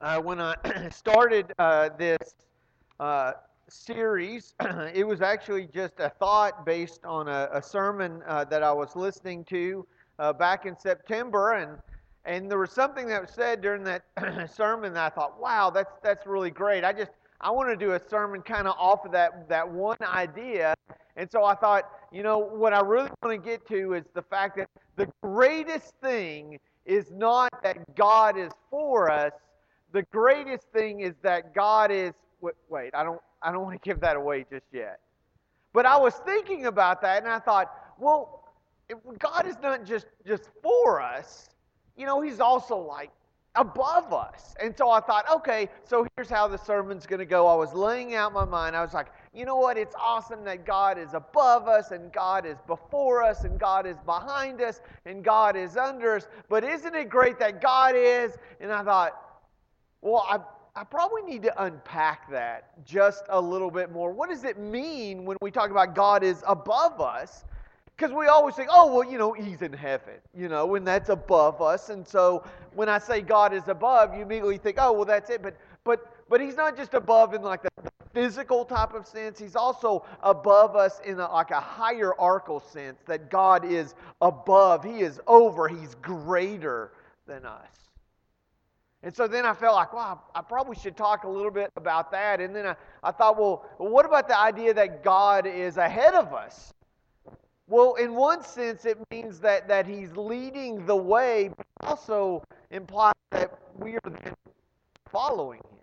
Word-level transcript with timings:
uh, 0.00 0.20
when 0.20 0.40
I 0.40 0.54
started 0.90 1.52
uh, 1.58 1.90
this 1.98 2.34
uh, 2.98 3.32
series, 3.68 4.54
it 4.94 5.06
was 5.06 5.20
actually 5.20 5.66
just 5.66 5.94
a 5.98 6.08
thought 6.08 6.64
based 6.64 7.04
on 7.04 7.28
a, 7.28 7.48
a 7.52 7.62
sermon 7.62 8.22
uh, 8.26 8.44
that 8.44 8.62
I 8.62 8.72
was 8.72 8.96
listening 8.96 9.44
to 9.44 9.86
uh, 10.18 10.32
back 10.32 10.66
in 10.66 10.78
September, 10.78 11.52
and 11.52 11.78
and 12.26 12.50
there 12.50 12.58
was 12.58 12.70
something 12.70 13.06
that 13.08 13.22
was 13.22 13.30
said 13.30 13.62
during 13.62 13.82
that 13.84 14.04
sermon 14.54 14.92
that 14.94 15.12
I 15.12 15.14
thought, 15.14 15.40
wow, 15.40 15.70
that's 15.70 15.92
that's 16.02 16.26
really 16.26 16.50
great. 16.50 16.84
I 16.84 16.92
just 16.92 17.12
I 17.40 17.50
want 17.50 17.68
to 17.70 17.76
do 17.76 17.92
a 17.92 18.00
sermon 18.08 18.42
kind 18.42 18.66
of 18.66 18.74
off 18.78 19.04
of 19.04 19.12
that 19.12 19.48
that 19.48 19.68
one 19.68 19.98
idea, 20.02 20.74
and 21.16 21.30
so 21.30 21.44
I 21.44 21.54
thought, 21.54 21.90
you 22.12 22.22
know, 22.22 22.38
what 22.38 22.72
I 22.72 22.80
really 22.80 23.10
want 23.22 23.42
to 23.42 23.48
get 23.48 23.66
to 23.68 23.94
is 23.94 24.04
the 24.14 24.22
fact 24.22 24.56
that 24.56 24.68
the 24.96 25.08
greatest 25.22 25.94
thing 26.02 26.58
is 26.86 27.10
not 27.12 27.50
that 27.62 27.94
God 27.94 28.38
is 28.38 28.50
for 28.70 29.10
us. 29.10 29.32
The 29.92 30.02
greatest 30.04 30.66
thing 30.72 31.00
is 31.00 31.14
that 31.22 31.54
God 31.54 31.90
is. 31.90 32.12
Wait, 32.68 32.94
I 32.94 33.02
don't. 33.02 33.20
I 33.42 33.52
don't 33.52 33.62
want 33.64 33.80
to 33.82 33.88
give 33.88 34.00
that 34.00 34.16
away 34.16 34.46
just 34.50 34.66
yet. 34.72 35.00
But 35.72 35.86
I 35.86 35.96
was 35.96 36.14
thinking 36.14 36.66
about 36.66 37.00
that, 37.02 37.22
and 37.22 37.32
I 37.32 37.38
thought, 37.38 37.72
well, 37.98 38.44
God 39.18 39.46
is 39.46 39.56
not 39.62 39.84
just 39.84 40.06
just 40.26 40.48
for 40.62 41.00
us. 41.00 41.48
You 41.96 42.06
know, 42.06 42.20
He's 42.20 42.40
also 42.40 42.76
like 42.76 43.10
above 43.56 44.12
us. 44.12 44.54
And 44.62 44.76
so 44.76 44.90
I 44.90 45.00
thought, 45.00 45.28
okay, 45.28 45.68
so 45.84 46.06
here's 46.16 46.30
how 46.30 46.46
the 46.46 46.56
sermon's 46.56 47.06
going 47.06 47.18
to 47.18 47.26
go. 47.26 47.46
I 47.46 47.54
was 47.54 47.72
laying 47.74 48.14
out 48.14 48.32
my 48.32 48.44
mind. 48.44 48.76
I 48.76 48.82
was 48.82 48.94
like, 48.94 49.08
you 49.34 49.44
know 49.44 49.56
what? 49.56 49.76
It's 49.76 49.94
awesome 49.98 50.44
that 50.44 50.64
God 50.64 50.98
is 50.98 51.14
above 51.14 51.66
us 51.66 51.90
and 51.90 52.12
God 52.12 52.46
is 52.46 52.58
before 52.66 53.22
us 53.22 53.44
and 53.44 53.58
God 53.58 53.86
is 53.86 53.96
behind 54.06 54.60
us 54.60 54.80
and 55.04 55.24
God 55.24 55.56
is 55.56 55.76
under 55.76 56.16
us. 56.16 56.28
But 56.48 56.62
isn't 56.62 56.94
it 56.94 57.08
great 57.08 57.38
that 57.40 57.60
God 57.60 57.94
is? 57.96 58.36
And 58.60 58.72
I 58.72 58.84
thought, 58.84 59.29
well, 60.02 60.26
I, 60.28 60.38
I 60.80 60.84
probably 60.84 61.22
need 61.22 61.42
to 61.42 61.62
unpack 61.62 62.30
that 62.30 62.84
just 62.84 63.24
a 63.28 63.40
little 63.40 63.70
bit 63.70 63.90
more. 63.90 64.12
What 64.12 64.30
does 64.30 64.44
it 64.44 64.58
mean 64.58 65.24
when 65.24 65.36
we 65.42 65.50
talk 65.50 65.70
about 65.70 65.94
God 65.94 66.22
is 66.22 66.42
above 66.46 67.00
us? 67.00 67.44
Because 67.96 68.14
we 68.14 68.28
always 68.28 68.54
think, 68.54 68.70
oh, 68.72 68.94
well, 68.94 69.10
you 69.10 69.18
know, 69.18 69.32
he's 69.32 69.60
in 69.60 69.74
heaven, 69.74 70.14
you 70.34 70.48
know, 70.48 70.64
when 70.64 70.84
that's 70.84 71.10
above 71.10 71.60
us. 71.60 71.90
And 71.90 72.06
so 72.06 72.42
when 72.74 72.88
I 72.88 72.98
say 72.98 73.20
God 73.20 73.52
is 73.52 73.68
above, 73.68 74.14
you 74.14 74.22
immediately 74.22 74.56
think, 74.56 74.78
oh, 74.80 74.92
well, 74.92 75.04
that's 75.04 75.28
it. 75.28 75.42
But, 75.42 75.56
but, 75.84 76.10
but 76.30 76.40
he's 76.40 76.56
not 76.56 76.78
just 76.78 76.94
above 76.94 77.34
in 77.34 77.42
like 77.42 77.62
the 77.62 77.90
physical 78.14 78.64
type 78.64 78.94
of 78.94 79.06
sense. 79.06 79.38
He's 79.38 79.54
also 79.54 80.06
above 80.22 80.76
us 80.76 81.00
in 81.04 81.20
a, 81.20 81.30
like 81.30 81.50
a 81.50 81.60
hierarchical 81.60 82.60
sense 82.60 83.00
that 83.04 83.30
God 83.30 83.66
is 83.66 83.94
above. 84.22 84.82
He 84.82 85.00
is 85.00 85.20
over. 85.26 85.68
He's 85.68 85.94
greater 85.96 86.92
than 87.26 87.44
us. 87.44 87.89
And 89.02 89.16
so 89.16 89.26
then 89.26 89.46
I 89.46 89.54
felt 89.54 89.76
like, 89.76 89.94
well, 89.94 90.22
I 90.34 90.42
probably 90.42 90.76
should 90.76 90.96
talk 90.96 91.24
a 91.24 91.28
little 91.28 91.50
bit 91.50 91.70
about 91.76 92.10
that. 92.12 92.40
And 92.40 92.54
then 92.54 92.66
I, 92.66 92.76
I 93.02 93.10
thought, 93.12 93.38
well, 93.38 93.64
what 93.78 94.04
about 94.04 94.28
the 94.28 94.38
idea 94.38 94.74
that 94.74 95.02
God 95.02 95.46
is 95.46 95.78
ahead 95.78 96.14
of 96.14 96.34
us? 96.34 96.74
Well, 97.66 97.94
in 97.94 98.14
one 98.14 98.42
sense, 98.42 98.84
it 98.84 98.98
means 99.10 99.38
that, 99.40 99.68
that 99.68 99.86
he's 99.86 100.14
leading 100.16 100.84
the 100.84 100.96
way, 100.96 101.50
but 101.56 101.66
also 101.88 102.42
implies 102.70 103.14
that 103.30 103.56
we 103.78 103.94
are 103.94 104.12
following 105.08 105.60
him. 105.60 105.78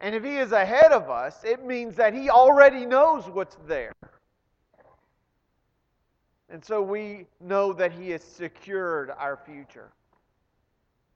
And 0.00 0.14
if 0.14 0.24
he 0.24 0.36
is 0.36 0.52
ahead 0.52 0.92
of 0.92 1.08
us, 1.08 1.44
it 1.44 1.64
means 1.64 1.96
that 1.96 2.14
he 2.14 2.30
already 2.30 2.84
knows 2.84 3.24
what's 3.28 3.56
there. 3.66 3.94
And 6.48 6.64
so 6.64 6.82
we 6.82 7.26
know 7.40 7.72
that 7.72 7.92
he 7.92 8.10
has 8.10 8.22
secured 8.22 9.10
our 9.10 9.36
future. 9.36 9.90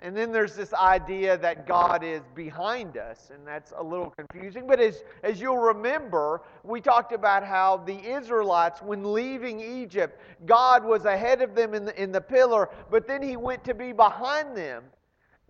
And 0.03 0.17
then 0.17 0.33
there's 0.33 0.55
this 0.55 0.73
idea 0.73 1.37
that 1.39 1.67
God 1.67 2.03
is 2.03 2.23
behind 2.35 2.97
us, 2.97 3.31
and 3.35 3.47
that's 3.47 3.75
a 3.77 3.83
little 3.83 4.11
confusing. 4.11 4.67
But 4.67 4.81
as, 4.81 5.05
as 5.23 5.41
you'll 5.41 5.59
remember, 5.59 6.41
we 6.65 6.81
talked 6.81 7.13
about 7.13 7.45
how 7.45 7.77
the 7.77 7.99
Israelites, 8.03 8.81
when 8.81 9.13
leaving 9.13 9.61
Egypt, 9.61 10.19
God 10.47 10.85
was 10.85 11.05
ahead 11.05 11.43
of 11.43 11.55
them 11.55 11.75
in 11.75 11.85
the, 11.85 12.03
in 12.03 12.13
the 12.13 12.21
pillar, 12.21 12.71
but 12.91 13.07
then 13.07 13.23
he 13.23 13.37
went 13.37 13.63
to 13.65 13.75
be 13.75 13.93
behind 13.93 14.57
them. 14.57 14.85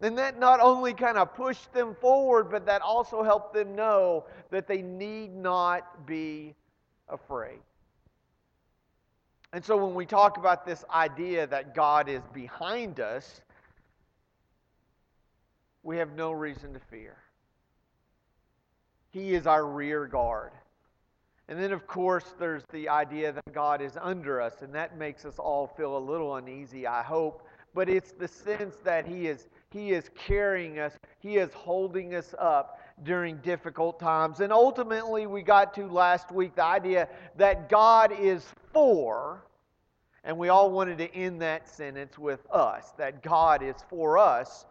And 0.03 0.19
that 0.19 0.41
not 0.41 0.59
only 0.59 0.95
kind 0.95 1.17
of 1.17 1.33
pushed 1.35 1.73
them 1.73 1.95
forward, 1.95 2.51
but 2.51 2.67
that 2.67 2.83
also 2.83 3.23
helped 3.23 3.55
them 3.55 3.77
know 3.77 4.25
that 4.51 4.67
they 4.67 4.83
need 4.83 5.33
not 5.33 6.07
be 6.07 6.57
afraid. 7.09 7.61
And 9.53 9.65
so 9.65 9.77
when 9.77 9.95
we 9.95 10.07
talk 10.07 10.39
about 10.39 10.65
this 10.65 10.85
idea 10.93 11.47
that 11.49 11.75
God 11.75 12.09
is 12.09 12.23
behind 12.33 12.99
us, 12.99 13.43
we 15.83 15.97
have 15.97 16.13
no 16.13 16.33
reason 16.33 16.73
to 16.75 16.81
fear. 16.81 17.17
He 19.11 19.35
is 19.35 19.47
our 19.47 19.67
rear 19.67 20.07
guard. 20.07 20.53
And 21.49 21.59
then, 21.59 21.73
of 21.73 21.87
course, 21.89 22.35
there's 22.39 22.63
the 22.73 22.89
idea 22.89 23.33
that 23.33 23.53
God 23.53 23.83
is 23.83 23.99
under 24.01 24.41
us, 24.41 24.63
and 24.63 24.73
that 24.75 24.97
makes 24.97 25.25
us 25.25 25.39
all 25.39 25.67
feel 25.67 25.97
a 25.97 25.99
little 25.99 26.37
uneasy, 26.37 26.87
I 26.87 27.03
hope. 27.03 27.43
But 27.75 27.89
it's 27.89 28.13
the 28.13 28.29
sense 28.29 28.77
that 28.85 29.05
He 29.05 29.27
is, 29.27 29.49
he 29.71 29.91
is 29.91 30.11
carrying 30.15 30.79
us, 30.79 30.97
He 31.19 31.39
is 31.39 31.53
holding 31.53 32.15
us 32.15 32.35
up 32.39 32.81
during 33.03 33.39
difficult 33.39 33.99
times. 33.99 34.39
And 34.41 34.53
ultimately, 34.53 35.27
we 35.27 35.43
got 35.43 35.75
to 35.75 35.89
last 35.89 36.31
week 36.31 36.55
the 36.55 36.65
idea 36.65 37.09
that 37.37 37.69
God 37.69 38.13
is 38.17 38.47
for, 38.73 39.45
and 40.23 40.39
we 40.39 40.51
all 40.51 40.71
wanted 40.71 40.99
to 40.99 41.13
end 41.13 41.43
that 41.43 41.69
sentence 41.69 42.17
with 42.17 42.47
us, 42.53 42.93
that 42.97 43.25
God 43.25 43.63
is 43.63 43.77
for 43.89 44.19
us. 44.19 44.67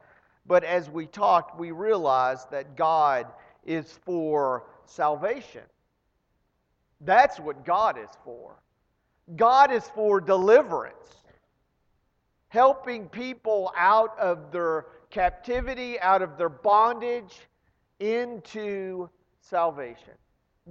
But 0.50 0.64
as 0.64 0.90
we 0.90 1.06
talked, 1.06 1.60
we 1.60 1.70
realized 1.70 2.50
that 2.50 2.76
God 2.76 3.28
is 3.64 4.00
for 4.04 4.66
salvation. 4.88 5.62
That's 7.02 7.40
what 7.40 7.64
God 7.64 8.00
is 8.00 8.10
for. 8.26 8.56
God 9.36 9.72
is 9.72 9.84
for 9.94 10.20
deliverance, 10.20 11.24
helping 12.48 13.08
people 13.10 13.72
out 13.78 14.18
of 14.18 14.52
their 14.52 14.88
captivity, 15.12 16.00
out 16.00 16.24
of 16.24 16.36
their 16.36 16.50
bondage, 16.50 17.42
into 18.00 19.08
salvation. 19.42 20.14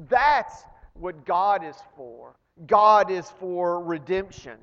That's 0.08 0.64
what 0.94 1.24
God 1.24 1.64
is 1.64 1.76
for. 1.94 2.34
God 2.66 3.12
is 3.12 3.30
for 3.38 3.80
redemption. 3.80 4.58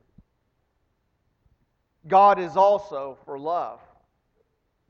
God 2.06 2.38
is 2.38 2.58
also 2.58 3.18
for 3.24 3.40
love. 3.40 3.80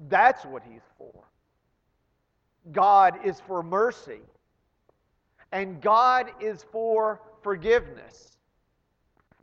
That's 0.10 0.46
what 0.46 0.64
He's 0.70 0.82
for. 0.98 1.24
God 2.72 3.26
is 3.26 3.40
for 3.42 3.64
mercy. 3.64 4.22
And 5.52 5.82
God 5.82 6.32
is 6.42 6.64
for 6.72 7.22
forgiveness. 7.42 8.38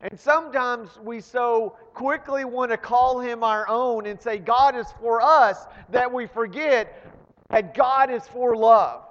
And 0.00 0.18
sometimes 0.18 0.98
we 1.02 1.20
so 1.20 1.76
quickly 1.94 2.44
want 2.44 2.72
to 2.72 2.76
call 2.76 3.20
Him 3.20 3.44
our 3.44 3.68
own 3.68 4.06
and 4.06 4.20
say 4.20 4.38
God 4.38 4.76
is 4.76 4.88
for 5.00 5.22
us 5.22 5.58
that 5.90 6.12
we 6.12 6.26
forget 6.26 7.06
that 7.50 7.74
God 7.74 8.10
is 8.10 8.26
for 8.26 8.56
love. 8.56 9.04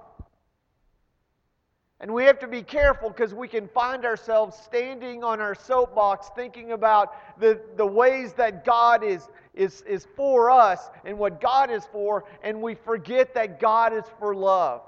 And 2.01 2.11
we 2.11 2.23
have 2.23 2.39
to 2.39 2.47
be 2.47 2.63
careful 2.63 3.09
because 3.09 3.31
we 3.31 3.47
can 3.47 3.67
find 3.67 4.05
ourselves 4.05 4.57
standing 4.57 5.23
on 5.23 5.39
our 5.39 5.53
soapbox 5.53 6.31
thinking 6.35 6.71
about 6.71 7.13
the, 7.39 7.61
the 7.77 7.85
ways 7.85 8.33
that 8.33 8.65
God 8.65 9.03
is, 9.03 9.29
is, 9.53 9.83
is 9.83 10.07
for 10.15 10.49
us 10.49 10.89
and 11.05 11.19
what 11.19 11.39
God 11.39 11.69
is 11.69 11.85
for, 11.91 12.25
and 12.41 12.59
we 12.59 12.73
forget 12.73 13.35
that 13.35 13.59
God 13.59 13.93
is 13.93 14.03
for 14.17 14.33
love. 14.33 14.81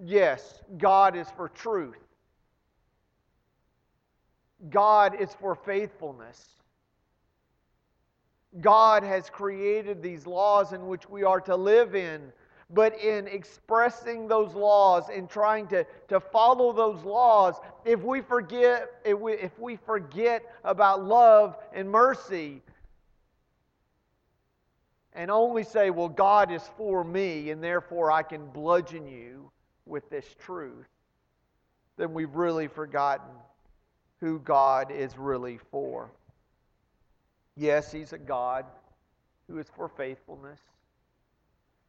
Yes, 0.00 0.60
God 0.78 1.16
is 1.16 1.26
for 1.36 1.48
truth. 1.48 1.98
God 4.70 5.20
is 5.20 5.34
for 5.40 5.56
faithfulness. 5.56 6.40
God 8.60 9.02
has 9.02 9.28
created 9.28 10.02
these 10.02 10.24
laws 10.24 10.72
in 10.72 10.86
which 10.86 11.10
we 11.10 11.24
are 11.24 11.40
to 11.40 11.56
live 11.56 11.96
in 11.96 12.32
but 12.70 12.98
in 12.98 13.26
expressing 13.28 14.26
those 14.26 14.54
laws 14.54 15.04
and 15.14 15.28
trying 15.28 15.66
to, 15.68 15.86
to 16.08 16.20
follow 16.20 16.72
those 16.72 17.02
laws, 17.04 17.56
if 17.84 18.02
we 18.02 18.20
forget 18.20 18.90
if 19.04 19.18
we, 19.18 19.34
if 19.34 19.58
we 19.58 19.76
forget 19.76 20.42
about 20.64 21.04
love 21.04 21.56
and 21.72 21.90
mercy 21.90 22.62
and 25.12 25.30
only 25.30 25.62
say, 25.62 25.90
well, 25.90 26.08
God 26.08 26.50
is 26.50 26.62
for 26.76 27.04
me 27.04 27.50
and 27.50 27.62
therefore 27.62 28.10
I 28.10 28.22
can 28.22 28.46
bludgeon 28.46 29.06
you 29.06 29.50
with 29.86 30.08
this 30.10 30.26
truth, 30.38 30.88
then 31.96 32.14
we've 32.14 32.34
really 32.34 32.66
forgotten 32.66 33.30
who 34.20 34.38
God 34.40 34.90
is 34.90 35.16
really 35.18 35.58
for. 35.70 36.10
Yes, 37.56 37.92
He's 37.92 38.12
a 38.12 38.18
God 38.18 38.64
who 39.46 39.58
is 39.58 39.66
for 39.76 39.88
faithfulness. 39.88 40.58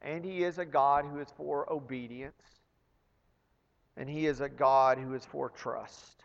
And 0.02 0.24
He 0.24 0.44
is 0.44 0.58
a 0.58 0.64
God 0.64 1.04
who 1.04 1.20
is 1.20 1.28
for 1.36 1.70
obedience. 1.72 2.42
And 3.96 4.08
He 4.08 4.26
is 4.26 4.40
a 4.40 4.48
God 4.48 4.98
who 4.98 5.14
is 5.14 5.24
for 5.24 5.50
trust. 5.50 6.24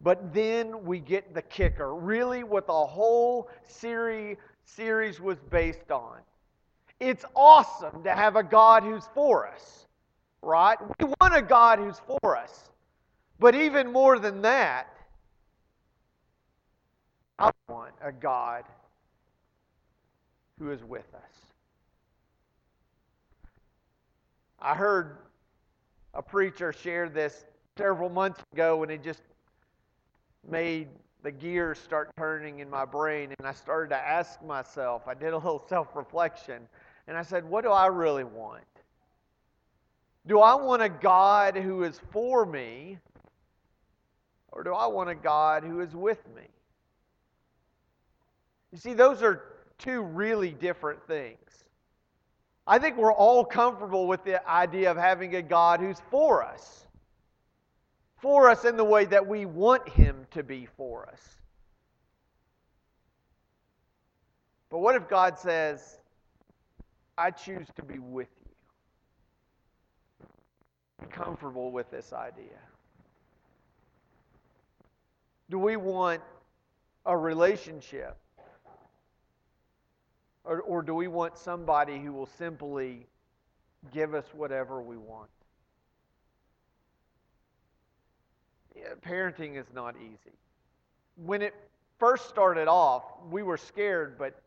But 0.00 0.34
then 0.34 0.84
we 0.84 1.00
get 1.00 1.34
the 1.34 1.42
kicker. 1.42 1.94
Really, 1.94 2.44
what 2.44 2.66
the 2.66 2.72
whole 2.72 3.48
series, 3.66 4.36
series 4.64 5.20
was 5.20 5.38
based 5.50 5.90
on. 5.90 6.18
It's 7.00 7.24
awesome 7.34 8.02
to 8.04 8.10
have 8.10 8.36
a 8.36 8.42
God 8.42 8.82
who's 8.82 9.06
for 9.14 9.46
us, 9.46 9.86
right? 10.42 10.78
We 11.00 11.06
want 11.20 11.34
a 11.34 11.42
God 11.42 11.78
who's 11.78 12.00
for 12.20 12.36
us. 12.36 12.70
But 13.38 13.54
even 13.54 13.92
more 13.92 14.18
than 14.18 14.42
that, 14.42 14.86
I 17.38 17.50
want 17.68 17.92
a 18.02 18.12
God 18.12 18.64
who 20.58 20.70
is 20.70 20.82
with 20.82 21.06
us. 21.14 21.45
I 24.66 24.74
heard 24.74 25.18
a 26.12 26.20
preacher 26.20 26.72
share 26.72 27.08
this 27.08 27.44
several 27.78 28.08
months 28.08 28.42
ago, 28.52 28.82
and 28.82 28.90
it 28.90 29.00
just 29.00 29.22
made 30.44 30.88
the 31.22 31.30
gears 31.30 31.78
start 31.78 32.10
turning 32.16 32.58
in 32.58 32.68
my 32.68 32.84
brain. 32.84 33.32
And 33.38 33.46
I 33.46 33.52
started 33.52 33.90
to 33.90 33.96
ask 33.96 34.42
myself, 34.42 35.06
I 35.06 35.14
did 35.14 35.34
a 35.34 35.36
little 35.36 35.64
self 35.68 35.94
reflection, 35.94 36.66
and 37.06 37.16
I 37.16 37.22
said, 37.22 37.48
What 37.48 37.62
do 37.62 37.70
I 37.70 37.86
really 37.86 38.24
want? 38.24 38.64
Do 40.26 40.40
I 40.40 40.56
want 40.56 40.82
a 40.82 40.88
God 40.88 41.56
who 41.56 41.84
is 41.84 42.00
for 42.10 42.44
me, 42.44 42.98
or 44.50 44.64
do 44.64 44.74
I 44.74 44.88
want 44.88 45.10
a 45.10 45.14
God 45.14 45.62
who 45.62 45.78
is 45.78 45.94
with 45.94 46.26
me? 46.34 46.42
You 48.72 48.78
see, 48.78 48.94
those 48.94 49.22
are 49.22 49.44
two 49.78 50.00
really 50.00 50.50
different 50.50 51.06
things. 51.06 51.65
I 52.66 52.78
think 52.78 52.96
we're 52.96 53.12
all 53.12 53.44
comfortable 53.44 54.06
with 54.06 54.24
the 54.24 54.46
idea 54.48 54.90
of 54.90 54.96
having 54.96 55.36
a 55.36 55.42
God 55.42 55.80
who's 55.80 56.00
for 56.10 56.42
us 56.42 56.86
for 58.26 58.50
us 58.50 58.64
in 58.64 58.76
the 58.76 58.84
way 58.84 59.04
that 59.04 59.26
we 59.26 59.46
want 59.46 59.88
Him 59.88 60.26
to 60.32 60.42
be 60.42 60.66
for 60.76 61.08
us. 61.08 61.20
But 64.70 64.78
what 64.78 64.96
if 64.96 65.08
God 65.08 65.38
says, 65.38 66.00
I 67.16 67.30
choose 67.30 67.68
to 67.76 67.84
be 67.84 67.98
with 67.98 68.28
you? 68.44 70.26
Be 71.02 71.06
comfortable 71.06 71.70
with 71.70 71.90
this 71.90 72.12
idea. 72.12 72.58
Do 75.48 75.58
we 75.58 75.76
want 75.76 76.20
a 77.04 77.16
relationship? 77.16 78.16
Or, 80.46 80.60
or 80.60 80.82
do 80.82 80.94
we 80.94 81.08
want 81.08 81.36
somebody 81.36 81.98
who 81.98 82.12
will 82.12 82.28
simply 82.38 83.06
give 83.92 84.14
us 84.14 84.26
whatever 84.32 84.80
we 84.80 84.96
want? 84.96 85.28
parenting 89.02 89.56
is 89.56 89.66
not 89.74 89.96
easy. 89.96 90.36
When 91.16 91.42
it 91.42 91.54
first 91.98 92.28
started 92.28 92.68
off, 92.68 93.04
we 93.30 93.42
were 93.42 93.56
scared, 93.56 94.18
but 94.18 94.40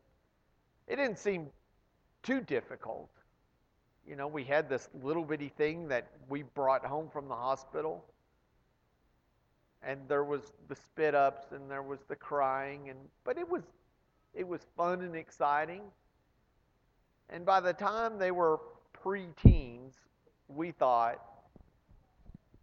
it 0.87 0.95
didn't 0.95 1.17
seem 1.17 1.47
too 2.23 2.41
difficult. 2.41 3.09
You 4.07 4.15
know, 4.15 4.27
we 4.27 4.43
had 4.43 4.69
this 4.69 4.89
little 5.03 5.23
bitty 5.23 5.49
thing 5.49 5.87
that 5.89 6.07
we 6.27 6.43
brought 6.43 6.85
home 6.85 7.09
from 7.11 7.27
the 7.27 7.35
hospital. 7.35 8.05
And 9.81 9.99
there 10.07 10.23
was 10.23 10.41
the 10.67 10.75
spit 10.75 11.15
ups 11.15 11.51
and 11.51 11.69
there 11.69 11.83
was 11.83 11.99
the 12.07 12.15
crying 12.15 12.89
and 12.89 12.99
but 13.23 13.37
it 13.37 13.49
was 13.49 13.63
it 14.33 14.47
was 14.47 14.61
fun 14.77 15.01
and 15.01 15.15
exciting. 15.15 15.81
And 17.29 17.45
by 17.45 17.59
the 17.59 17.73
time 17.73 18.17
they 18.17 18.31
were 18.31 18.59
pre-teens, 18.93 19.93
we 20.47 20.71
thought 20.71 21.19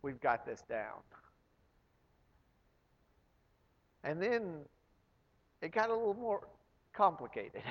we've 0.03 0.21
got 0.21 0.45
this 0.45 0.63
down. 0.69 1.01
And 4.05 4.21
then 4.23 4.61
it 5.63 5.73
got 5.73 5.91
a 5.91 5.95
little 5.95 6.15
more 6.15 6.47
complicated. 6.93 7.63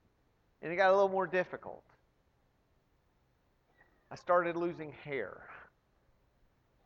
and 0.62 0.72
it 0.72 0.76
got 0.76 0.90
a 0.90 0.94
little 0.94 1.08
more 1.08 1.26
difficult. 1.26 1.84
I 4.10 4.16
started 4.16 4.56
losing 4.56 4.92
hair. 5.04 5.42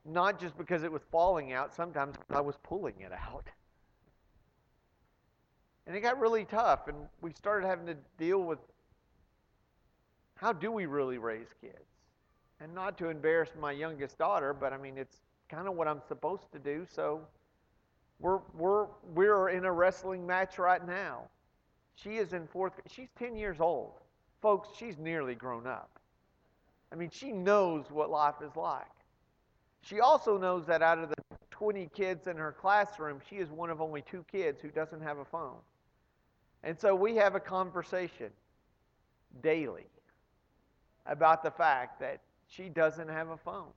Not 0.04 0.40
just 0.40 0.56
because 0.56 0.82
it 0.82 0.90
was 0.90 1.02
falling 1.10 1.52
out, 1.52 1.74
sometimes 1.74 2.16
I 2.30 2.40
was 2.40 2.56
pulling 2.62 2.94
it 3.00 3.12
out. 3.12 3.46
And 5.90 5.96
it 5.96 6.02
got 6.02 6.20
really 6.20 6.44
tough, 6.44 6.86
and 6.86 6.96
we 7.20 7.32
started 7.32 7.66
having 7.66 7.86
to 7.86 7.96
deal 8.16 8.44
with 8.44 8.60
how 10.36 10.52
do 10.52 10.70
we 10.70 10.86
really 10.86 11.18
raise 11.18 11.48
kids? 11.60 11.74
And 12.60 12.72
not 12.72 12.96
to 12.98 13.08
embarrass 13.08 13.50
my 13.60 13.72
youngest 13.72 14.16
daughter, 14.16 14.54
but 14.54 14.72
I 14.72 14.76
mean, 14.76 14.96
it's 14.96 15.16
kind 15.48 15.66
of 15.66 15.74
what 15.74 15.88
I'm 15.88 16.00
supposed 16.06 16.52
to 16.52 16.60
do, 16.60 16.86
so 16.88 17.22
we're, 18.20 18.38
we're, 18.54 18.86
we're 19.14 19.48
in 19.48 19.64
a 19.64 19.72
wrestling 19.72 20.24
match 20.24 20.60
right 20.60 20.86
now. 20.86 21.22
She 21.96 22.18
is 22.18 22.34
in 22.34 22.46
fourth, 22.46 22.74
she's 22.86 23.08
10 23.18 23.34
years 23.34 23.56
old. 23.58 23.94
Folks, 24.40 24.68
she's 24.78 24.96
nearly 24.96 25.34
grown 25.34 25.66
up. 25.66 25.98
I 26.92 26.94
mean, 26.94 27.10
she 27.10 27.32
knows 27.32 27.86
what 27.90 28.10
life 28.10 28.36
is 28.48 28.54
like. 28.54 28.86
She 29.82 29.98
also 29.98 30.38
knows 30.38 30.66
that 30.66 30.82
out 30.82 31.00
of 31.00 31.08
the 31.08 31.16
20 31.50 31.90
kids 31.92 32.28
in 32.28 32.36
her 32.36 32.52
classroom, 32.52 33.20
she 33.28 33.38
is 33.38 33.50
one 33.50 33.70
of 33.70 33.80
only 33.80 34.02
two 34.02 34.24
kids 34.30 34.62
who 34.62 34.68
doesn't 34.68 35.00
have 35.00 35.18
a 35.18 35.24
phone. 35.24 35.56
And 36.62 36.78
so 36.78 36.94
we 36.94 37.16
have 37.16 37.34
a 37.34 37.40
conversation 37.40 38.30
daily 39.42 39.86
about 41.06 41.42
the 41.42 41.50
fact 41.50 42.00
that 42.00 42.20
she 42.48 42.68
doesn't 42.68 43.08
have 43.08 43.30
a 43.30 43.36
phone. 43.36 43.72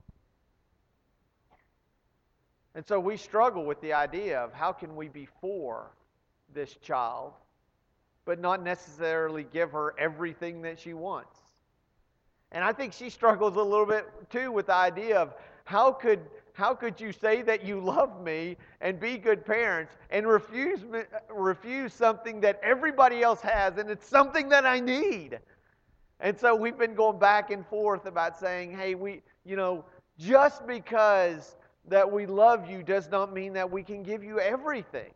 And 2.74 2.86
so 2.86 2.98
we 2.98 3.16
struggle 3.16 3.64
with 3.64 3.80
the 3.80 3.92
idea 3.92 4.40
of 4.40 4.52
how 4.52 4.72
can 4.72 4.96
we 4.96 5.08
be 5.08 5.28
for 5.40 5.92
this 6.52 6.74
child, 6.82 7.32
but 8.24 8.40
not 8.40 8.62
necessarily 8.62 9.44
give 9.44 9.70
her 9.72 9.94
everything 9.98 10.62
that 10.62 10.78
she 10.80 10.92
wants. 10.92 11.38
And 12.50 12.64
I 12.64 12.72
think 12.72 12.92
she 12.92 13.10
struggles 13.10 13.56
a 13.56 13.62
little 13.62 13.86
bit 13.86 14.06
too 14.30 14.50
with 14.52 14.66
the 14.66 14.74
idea 14.74 15.18
of 15.18 15.34
how 15.64 15.92
could 15.92 16.20
how 16.54 16.74
could 16.74 17.00
you 17.00 17.12
say 17.12 17.42
that 17.42 17.64
you 17.64 17.78
love 17.80 18.22
me 18.22 18.56
and 18.80 18.98
be 18.98 19.18
good 19.18 19.44
parents 19.44 19.92
and 20.10 20.26
refuse 20.26 20.80
refuse 21.28 21.92
something 21.92 22.40
that 22.40 22.58
everybody 22.62 23.22
else 23.22 23.40
has 23.42 23.76
and 23.76 23.90
it's 23.90 24.08
something 24.08 24.48
that 24.48 24.64
I 24.64 24.80
need? 24.80 25.38
And 26.20 26.38
so 26.38 26.54
we've 26.54 26.78
been 26.78 26.94
going 26.94 27.18
back 27.18 27.50
and 27.50 27.66
forth 27.66 28.06
about 28.06 28.38
saying, 28.38 28.76
"Hey, 28.76 28.94
we, 28.94 29.20
you 29.44 29.56
know, 29.56 29.84
just 30.18 30.66
because 30.66 31.56
that 31.88 32.10
we 32.10 32.26
love 32.26 32.70
you 32.70 32.82
does 32.82 33.10
not 33.10 33.32
mean 33.32 33.52
that 33.54 33.70
we 33.70 33.82
can 33.82 34.02
give 34.02 34.24
you 34.24 34.40
everything. 34.40 35.10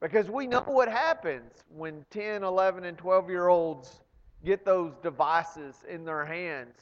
Because 0.00 0.28
we 0.28 0.46
know 0.46 0.60
what 0.60 0.88
happens 0.88 1.64
when 1.74 2.04
10, 2.10 2.42
11, 2.42 2.84
and 2.84 2.98
12 2.98 3.30
year 3.30 3.48
olds 3.48 4.00
get 4.44 4.64
those 4.64 4.92
devices 5.02 5.74
in 5.88 6.04
their 6.04 6.24
hands. 6.24 6.74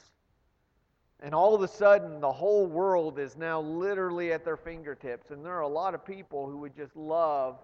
And 1.25 1.33
all 1.33 1.55
of 1.55 1.63
a 1.63 1.67
sudden, 1.67 2.19
the 2.21 2.31
whole 2.31 2.67
world 2.67 3.17
is 3.17 3.35
now 3.35 3.59
literally 3.59 4.31
at 4.31 4.45
their 4.45 4.55
fingertips. 4.55 5.31
And 5.31 5.43
there 5.43 5.53
are 5.53 5.61
a 5.61 5.67
lot 5.67 5.95
of 5.95 6.05
people 6.05 6.47
who 6.47 6.57
would 6.57 6.77
just 6.77 6.95
love 6.95 7.57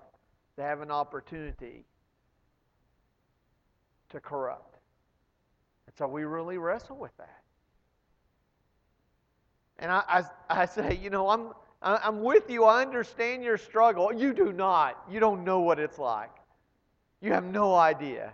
to 0.56 0.64
have 0.64 0.82
an 0.82 0.90
opportunity 0.90 1.86
to 4.10 4.20
corrupt. 4.20 4.80
And 5.86 5.96
so 5.96 6.08
we 6.08 6.24
really 6.24 6.58
wrestle 6.58 6.98
with 6.98 7.16
that. 7.18 7.44
And 9.78 9.92
I, 9.92 10.02
I, 10.08 10.24
I 10.62 10.66
say, 10.66 11.00
you 11.00 11.12
know, 11.12 11.30
I'm, 11.30 11.50
I'm 11.84 12.24
with 12.24 12.50
you. 12.50 12.64
I 12.64 12.82
understand 12.82 13.44
your 13.44 13.60
struggle. 13.60 14.12
You 14.12 14.34
do 14.34 14.52
not. 14.52 15.04
You 15.08 15.20
don't 15.20 15.44
know 15.44 15.60
what 15.60 15.78
it's 15.78 16.00
like. 16.00 16.32
You 17.22 17.32
have 17.34 17.46
no 17.46 17.76
idea. 17.76 18.34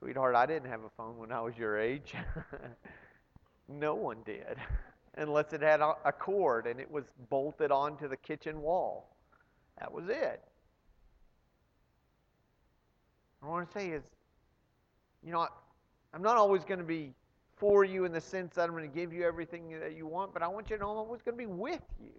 Sweetheart, 0.00 0.34
I 0.34 0.44
didn't 0.44 0.68
have 0.70 0.82
a 0.82 0.90
phone 0.96 1.18
when 1.18 1.30
I 1.30 1.40
was 1.40 1.56
your 1.56 1.78
age. 1.78 2.14
no 3.68 3.94
one 3.94 4.18
did, 4.24 4.56
unless 5.16 5.52
it 5.52 5.62
had 5.62 5.80
a 5.80 6.12
cord 6.12 6.66
and 6.66 6.80
it 6.80 6.90
was 6.90 7.04
bolted 7.30 7.70
onto 7.70 8.08
the 8.08 8.16
kitchen 8.16 8.60
wall. 8.60 9.16
That 9.78 9.92
was 9.92 10.08
it. 10.08 10.42
What 13.40 13.48
I 13.48 13.52
want 13.52 13.70
to 13.70 13.78
say 13.78 13.90
is, 13.90 14.04
you 15.22 15.32
know, 15.32 15.46
I'm 16.12 16.22
not 16.22 16.36
always 16.36 16.64
going 16.64 16.78
to 16.78 16.84
be 16.84 17.12
for 17.56 17.84
you 17.84 18.04
in 18.04 18.12
the 18.12 18.20
sense 18.20 18.54
that 18.54 18.62
I'm 18.62 18.70
going 18.70 18.88
to 18.88 18.94
give 18.94 19.12
you 19.12 19.24
everything 19.24 19.78
that 19.80 19.96
you 19.96 20.06
want, 20.06 20.32
but 20.32 20.42
I 20.42 20.48
want 20.48 20.70
you 20.70 20.76
to 20.76 20.82
know 20.82 20.90
I'm 20.90 20.96
always 20.98 21.22
going 21.22 21.36
to 21.36 21.42
be 21.42 21.46
with 21.46 21.82
you. 22.00 22.12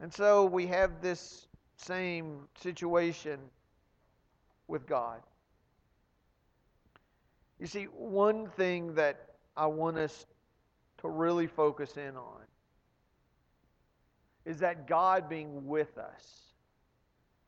And 0.00 0.12
so 0.12 0.44
we 0.44 0.66
have 0.66 1.00
this 1.00 1.46
same 1.76 2.40
situation 2.60 3.38
with 4.68 4.86
God. 4.86 5.20
You 7.58 7.66
see, 7.66 7.84
one 7.84 8.48
thing 8.48 8.94
that 8.94 9.28
I 9.56 9.66
want 9.66 9.96
us 9.96 10.26
to 10.98 11.08
really 11.08 11.46
focus 11.46 11.96
in 11.96 12.16
on 12.16 12.40
is 14.44 14.58
that 14.58 14.86
God 14.86 15.28
being 15.28 15.66
with 15.66 15.96
us 15.96 16.42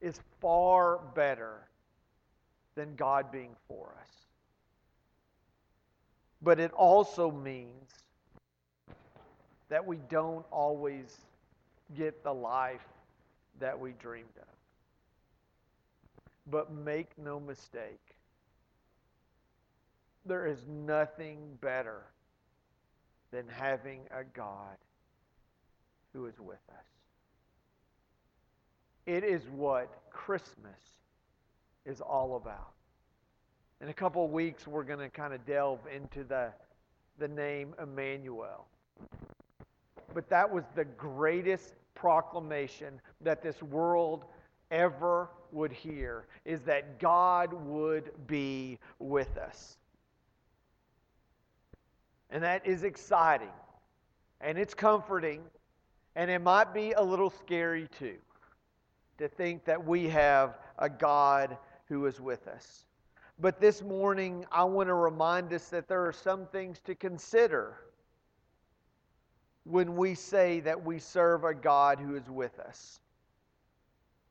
is 0.01 0.19
far 0.41 0.99
better 1.15 1.69
than 2.75 2.95
God 2.97 3.33
being 3.33 3.55
for 3.69 3.95
us. 4.01 4.09
But 6.43 6.61
it 6.61 6.73
also 6.73 7.31
means 7.31 7.91
that 9.69 9.85
we 9.85 9.99
don't 10.09 10.45
always 10.51 11.17
get 11.97 12.23
the 12.23 12.33
life 12.33 12.87
that 13.59 13.79
we 13.79 13.93
dreamed 13.93 14.29
of. 14.37 14.49
But 16.49 16.73
make 16.73 17.09
no 17.19 17.41
mistake, 17.41 18.06
there 20.27 20.47
is 20.47 20.67
nothing 20.69 21.39
better 21.61 22.05
than 23.31 23.47
having 23.49 24.01
a 24.11 24.25
God 24.25 24.77
who 26.13 26.27
is 26.27 26.39
with 26.41 26.59
us. 26.71 26.85
It 29.07 29.23
is 29.23 29.43
what 29.49 30.03
Christmas 30.11 30.81
is 31.85 32.01
all 32.01 32.37
about. 32.37 32.73
In 33.81 33.89
a 33.89 33.95
couple 33.95 34.25
of 34.25 34.31
weeks, 34.31 34.67
we're 34.67 34.85
going 34.85 34.99
to 34.99 35.11
kind 35.11 35.35
of 35.35 35.45
delve 35.47 35.81
into 35.95 36.25
the, 36.25 36.53
the 37.19 37.29
name 37.29 37.75
Emmanuel. 37.81 38.67
But 40.15 40.29
that 40.31 40.51
was 40.51 40.65
the 40.75 40.85
greatest 40.85 41.75
proclamation 41.95 43.01
that 43.21 43.43
this 43.43 43.63
world 43.63 44.25
ever 44.71 45.29
would 45.53 45.73
hear 45.73 46.27
is 46.45 46.63
that 46.63 46.99
God 46.99 47.53
would 47.53 48.11
be 48.27 48.79
with 48.99 49.37
us. 49.37 49.77
And 52.31 52.43
that 52.43 52.67
is 52.67 52.83
exciting. 52.83 53.53
And 54.41 54.59
it's 54.59 54.75
comforting. 54.75 55.43
And 56.15 56.31
it 56.31 56.41
might 56.41 56.73
be 56.73 56.93
a 56.93 57.03
little 57.03 57.31
scary 57.31 57.89
too 57.99 58.17
to 59.19 59.29
think 59.29 59.65
that 59.65 59.85
we 59.85 60.09
have 60.09 60.59
a 60.79 60.89
God 60.89 61.57
who 61.89 62.07
is 62.07 62.21
with 62.21 62.49
us. 62.49 62.85
But 63.39 63.61
this 63.61 63.83
morning, 63.83 64.47
I 64.51 64.65
want 64.65 64.89
to 64.89 64.95
remind 64.95 65.53
us 65.53 65.69
that 65.69 65.89
there 65.89 66.07
are 66.07 66.13
some 66.13 66.47
things 66.47 66.81
to 66.87 66.95
consider 66.95 67.77
when 69.65 69.97
we 69.97 70.15
say 70.15 70.61
that 70.61 70.85
we 70.85 70.99
serve 70.99 71.45
a 71.45 71.55
God 71.55 71.99
who 71.99 72.15
is 72.15 72.31
with 72.31 72.59
us. 72.61 73.01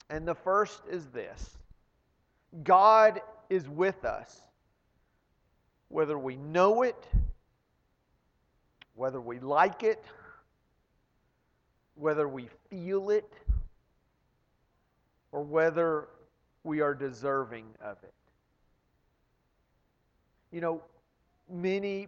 And 0.09 0.27
the 0.27 0.35
first 0.35 0.81
is 0.89 1.07
this 1.07 1.57
God 2.63 3.21
is 3.49 3.67
with 3.67 4.05
us, 4.05 4.39
whether 5.89 6.17
we 6.17 6.37
know 6.37 6.83
it, 6.83 7.07
whether 8.95 9.21
we 9.21 9.39
like 9.39 9.83
it, 9.83 10.03
whether 11.95 12.27
we 12.27 12.49
feel 12.69 13.09
it, 13.09 13.31
or 15.31 15.43
whether 15.43 16.07
we 16.63 16.81
are 16.81 16.93
deserving 16.93 17.65
of 17.83 17.97
it. 18.03 18.13
You 20.51 20.61
know, 20.61 20.81
many 21.49 22.07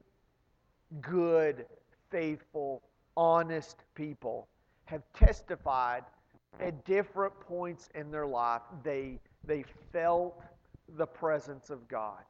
good, 1.01 1.65
faithful, 2.10 2.82
honest 3.15 3.77
people 3.96 4.48
have 4.86 5.01
testified 5.13 6.03
at 6.60 6.86
different 6.86 7.38
points 7.41 7.89
in 7.94 8.10
their 8.10 8.25
life 8.25 8.62
they, 8.84 9.20
they 9.44 9.63
felt 9.91 10.41
the 10.98 11.06
presence 11.06 11.70
of 11.70 11.88
God. 11.88 12.24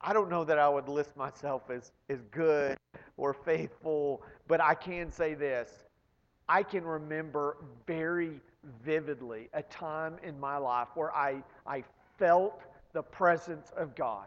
I 0.00 0.12
don't 0.12 0.30
know 0.30 0.44
that 0.44 0.58
I 0.58 0.68
would 0.68 0.88
list 0.88 1.16
myself 1.16 1.70
as, 1.70 1.92
as 2.08 2.22
good 2.30 2.76
or 3.16 3.34
faithful, 3.34 4.22
but 4.46 4.60
I 4.60 4.74
can 4.74 5.10
say 5.10 5.34
this. 5.34 5.70
I 6.48 6.62
can 6.62 6.84
remember 6.84 7.56
very 7.86 8.40
vividly 8.84 9.48
a 9.52 9.62
time 9.62 10.16
in 10.22 10.38
my 10.38 10.56
life 10.56 10.88
where 10.94 11.14
I, 11.14 11.42
I 11.66 11.84
felt 12.18 12.62
the 12.92 13.02
presence 13.02 13.72
of 13.76 13.94
God. 13.94 14.26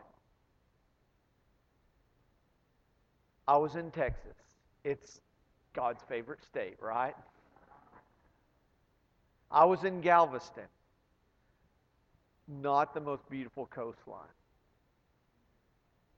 I 3.48 3.58
was 3.58 3.76
in 3.76 3.92
Texas. 3.92 4.36
It's 4.84 5.20
God's 5.74 6.04
favorite 6.08 6.44
state, 6.44 6.78
right? 6.82 7.16
I 9.50 9.66
was 9.66 9.84
in 9.84 10.02
Galveston. 10.02 10.68
Not 12.48 12.94
the 12.94 13.02
most 13.02 13.30
beautiful 13.30 13.66
coastline. 13.68 14.28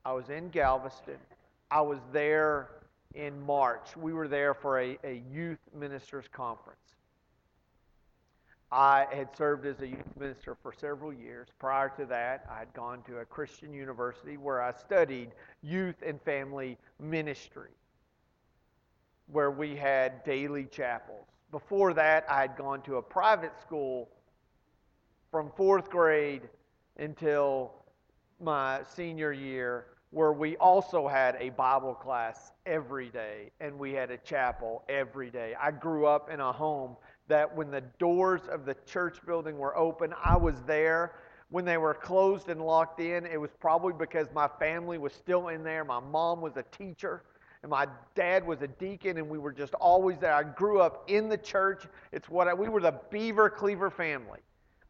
I 0.06 0.12
was 0.12 0.30
in 0.30 0.50
Galveston. 0.50 1.18
I 1.72 1.82
was 1.82 2.00
there 2.12 2.70
in 3.16 3.42
March. 3.42 3.96
We 3.96 4.14
were 4.14 4.28
there 4.28 4.54
for 4.54 4.80
a, 4.80 4.98
a 5.04 5.24
youth 5.32 5.60
ministers 5.74 6.26
conference. 6.32 6.80
I 8.72 9.06
had 9.12 9.30
served 9.38 9.68
as 9.68 9.80
a 9.82 9.88
youth 9.88 10.18
minister 10.20 10.58
for 10.62 10.74
several 10.74 11.14
years. 11.14 11.48
Prior 11.60 11.90
to 11.90 12.06
that, 12.08 12.46
I 12.50 12.58
had 12.58 12.74
gone 12.74 13.04
to 13.04 13.20
a 13.20 13.26
Christian 13.26 13.72
university 13.72 14.36
where 14.36 14.62
I 14.64 14.72
studied 14.74 15.30
youth 15.62 15.98
and 16.04 16.20
family 16.24 16.80
ministry, 17.00 17.70
where 19.32 19.52
we 19.52 19.76
had 19.76 20.24
daily 20.24 20.66
chapels. 20.66 21.28
Before 21.52 21.94
that, 21.94 22.26
I 22.28 22.42
had 22.42 22.58
gone 22.58 22.82
to 22.82 22.96
a 22.96 23.02
private 23.02 23.54
school 23.62 24.10
from 25.30 25.52
fourth 25.56 25.92
grade 25.92 26.42
until 26.98 27.74
my 28.40 28.82
senior 28.96 29.32
year, 29.32 29.86
where 30.14 30.32
we 30.32 30.56
also 30.58 31.08
had 31.08 31.36
a 31.40 31.50
Bible 31.50 31.96
class 31.96 32.52
every 32.68 33.10
day 33.10 33.52
and 33.60 33.78
we 33.78 33.94
had 33.94 34.12
a 34.12 34.18
chapel 34.20 34.84
every 34.88 35.32
day. 35.32 35.56
I 35.60 35.72
grew 35.72 36.06
up 36.06 36.30
in 36.30 36.40
a 36.40 36.52
home 36.52 36.96
that 37.28 37.54
when 37.56 37.72
the 37.72 37.82
doors 37.98 38.42
of 38.48 38.66
the 38.66 38.76
church 38.86 39.18
building 39.26 39.58
were 39.58 39.76
open, 39.76 40.14
I 40.24 40.38
was 40.38 40.62
there. 40.68 41.16
When 41.50 41.66
they 41.66 41.78
were 41.78 41.96
closed 41.96 42.50
and 42.50 42.62
locked 42.62 43.00
in, 43.00 43.26
it 43.26 43.42
was 43.42 43.50
probably 43.60 43.94
because 43.94 44.28
my 44.36 44.48
family 44.60 45.00
was 45.00 45.14
still 45.14 45.48
in 45.48 45.64
there. 45.64 45.84
My 45.84 46.00
mom 46.00 46.42
was 46.42 46.58
a 46.58 46.64
teacher, 46.76 47.24
and 47.64 47.70
my 47.70 47.88
dad 48.16 48.46
was 48.46 48.62
a 48.62 48.68
deacon, 48.68 49.18
and 49.18 49.28
we 49.30 49.40
were 49.40 49.52
just 49.52 49.74
always 49.76 50.18
there. 50.20 50.34
I 50.34 50.44
grew 50.44 50.80
up 50.80 51.10
in 51.10 51.30
the 51.30 51.38
church. 51.38 51.86
It's 52.12 52.30
what 52.30 52.48
I, 52.48 52.54
we 52.54 52.70
were 52.70 52.82
the 52.82 53.00
Beaver 53.10 53.50
Cleaver 53.50 53.90
family. 53.90 54.40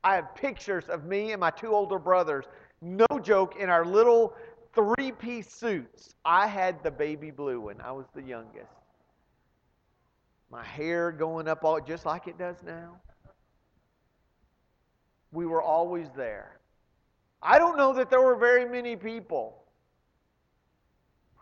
I 0.03 0.15
have 0.15 0.36
pictures 0.36 0.86
of 0.89 1.06
me 1.06 1.32
and 1.32 1.39
my 1.39 1.50
two 1.50 1.74
older 1.74 2.00
brothers, 2.00 2.46
no 2.82 3.08
joke, 3.22 3.56
in 3.58 3.70
our 3.70 3.86
little 3.86 4.34
three 4.74 5.12
piece 5.12 5.51
suits. 5.51 6.15
I 6.25 6.48
had 6.48 6.84
the 6.84 6.92
baby 6.92 7.32
blue 7.32 7.62
one, 7.62 7.82
I 7.82 7.92
was 7.92 8.06
the 8.13 8.22
youngest 8.22 8.72
my 10.53 10.63
hair 10.63 11.12
going 11.12 11.48
up 11.48 11.63
all 11.63 11.82
just 11.82 12.06
like 12.06 12.27
it 12.27 12.38
does 12.38 12.58
now. 12.63 13.01
We 15.32 15.48
were 15.48 15.63
always 15.63 16.10
there. 16.15 16.60
I 17.42 17.58
don't 17.58 17.75
know 17.75 17.92
that 17.94 18.12
there 18.12 18.22
were 18.22 18.36
very 18.36 18.63
many 18.63 18.96
people 18.96 19.63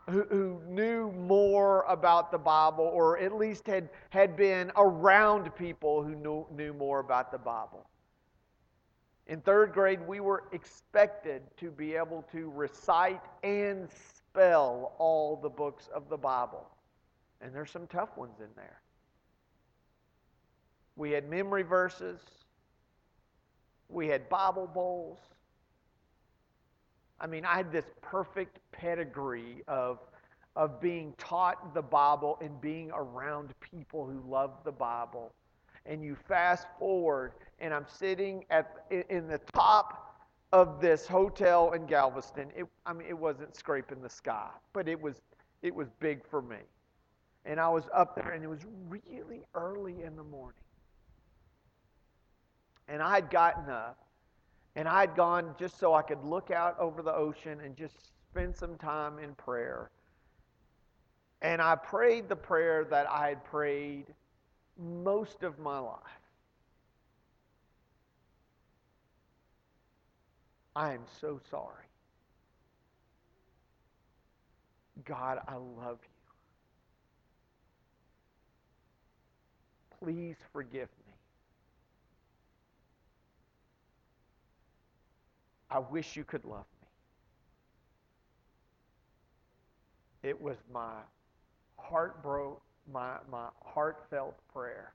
who, 0.09 0.23
who 0.29 0.61
knew 0.65 1.11
more 1.11 1.83
about 1.89 2.31
the 2.31 2.37
Bible 2.37 2.85
or 2.85 3.19
at 3.19 3.35
least 3.35 3.67
had, 3.67 3.89
had 4.11 4.37
been 4.37 4.71
around 4.77 5.53
people 5.57 6.01
who 6.01 6.15
knew, 6.15 6.47
knew 6.49 6.73
more 6.73 7.01
about 7.01 7.33
the 7.33 7.37
Bible. 7.37 7.85
In 9.31 9.39
third 9.39 9.71
grade, 9.71 10.05
we 10.05 10.19
were 10.19 10.43
expected 10.51 11.41
to 11.55 11.71
be 11.71 11.95
able 11.95 12.25
to 12.33 12.49
recite 12.49 13.21
and 13.43 13.87
spell 13.89 14.93
all 14.97 15.37
the 15.37 15.47
books 15.47 15.87
of 15.95 16.09
the 16.09 16.17
Bible. 16.17 16.67
And 17.39 17.55
there's 17.55 17.71
some 17.71 17.87
tough 17.87 18.17
ones 18.17 18.41
in 18.41 18.49
there. 18.57 18.81
We 20.97 21.11
had 21.11 21.29
memory 21.29 21.63
verses. 21.63 22.19
We 23.87 24.09
had 24.09 24.27
Bible 24.27 24.67
bowls. 24.67 25.19
I 27.17 27.25
mean, 27.25 27.45
I 27.45 27.55
had 27.55 27.71
this 27.71 27.85
perfect 28.01 28.59
pedigree 28.73 29.63
of, 29.65 29.99
of 30.57 30.81
being 30.81 31.13
taught 31.17 31.73
the 31.73 31.81
Bible 31.81 32.37
and 32.41 32.59
being 32.59 32.91
around 32.93 33.53
people 33.61 34.05
who 34.05 34.29
love 34.29 34.51
the 34.65 34.73
Bible. 34.73 35.31
And 35.85 36.03
you 36.03 36.17
fast 36.27 36.67
forward, 36.77 37.31
and 37.61 37.73
I'm 37.73 37.85
sitting 37.87 38.43
at 38.49 38.85
in 39.09 39.27
the 39.27 39.39
top 39.53 40.17
of 40.51 40.81
this 40.81 41.07
hotel 41.07 41.71
in 41.71 41.85
Galveston. 41.85 42.51
It, 42.55 42.65
I 42.85 42.91
mean, 42.91 43.07
it 43.07 43.17
wasn't 43.17 43.55
scraping 43.55 44.01
the 44.01 44.09
sky, 44.09 44.49
but 44.73 44.89
it 44.89 44.99
was 44.99 45.21
it 45.61 45.73
was 45.73 45.87
big 45.99 46.25
for 46.27 46.41
me. 46.41 46.57
And 47.45 47.59
I 47.59 47.69
was 47.69 47.85
up 47.93 48.15
there, 48.15 48.31
and 48.31 48.43
it 48.43 48.47
was 48.47 48.65
really 48.89 49.43
early 49.55 50.03
in 50.03 50.15
the 50.15 50.23
morning. 50.23 50.61
And 52.89 53.01
I 53.01 53.15
had 53.15 53.29
gotten 53.29 53.69
up 53.69 53.97
and 54.75 54.87
I 54.87 55.01
had 55.01 55.15
gone 55.15 55.55
just 55.59 55.79
so 55.79 55.93
I 55.93 56.01
could 56.01 56.23
look 56.23 56.51
out 56.51 56.79
over 56.79 57.01
the 57.01 57.13
ocean 57.13 57.59
and 57.63 57.75
just 57.75 58.13
spend 58.31 58.55
some 58.55 58.77
time 58.77 59.19
in 59.19 59.33
prayer. 59.35 59.91
And 61.41 61.61
I 61.61 61.75
prayed 61.75 62.29
the 62.29 62.35
prayer 62.35 62.85
that 62.85 63.09
I 63.09 63.29
had 63.29 63.43
prayed 63.43 64.05
most 64.77 65.43
of 65.43 65.59
my 65.59 65.79
life. 65.79 66.20
I 70.75 70.93
am 70.93 71.01
so 71.19 71.39
sorry. 71.49 71.85
God, 75.05 75.39
I 75.47 75.55
love 75.55 75.99
you. 76.03 76.09
Please 79.99 80.37
forgive 80.53 80.89
me. 81.07 81.13
I 85.69 85.79
wish 85.79 86.15
you 86.15 86.23
could 86.23 86.45
love 86.45 86.65
me. 86.81 86.87
It 90.29 90.41
was 90.41 90.57
my 90.71 90.99
heart 91.77 92.21
broke. 92.21 92.61
my, 92.91 93.17
my 93.31 93.47
heartfelt 93.63 94.35
prayer 94.53 94.93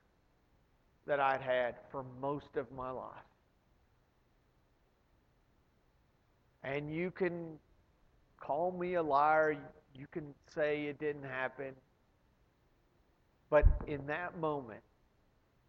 that 1.05 1.19
I'd 1.19 1.41
had 1.41 1.75
for 1.91 2.03
most 2.21 2.57
of 2.57 2.71
my 2.71 2.91
life. 2.91 3.26
And 6.67 6.93
you 6.93 7.11
can 7.11 7.57
call 8.37 8.73
me 8.73 8.95
a 8.95 9.01
liar, 9.03 9.57
you 9.95 10.05
can 10.11 10.33
say 10.53 10.87
it 10.87 10.99
didn't 10.99 11.23
happen. 11.23 11.73
But 13.49 13.65
in 13.87 14.05
that 14.07 14.37
moment, 14.37 14.81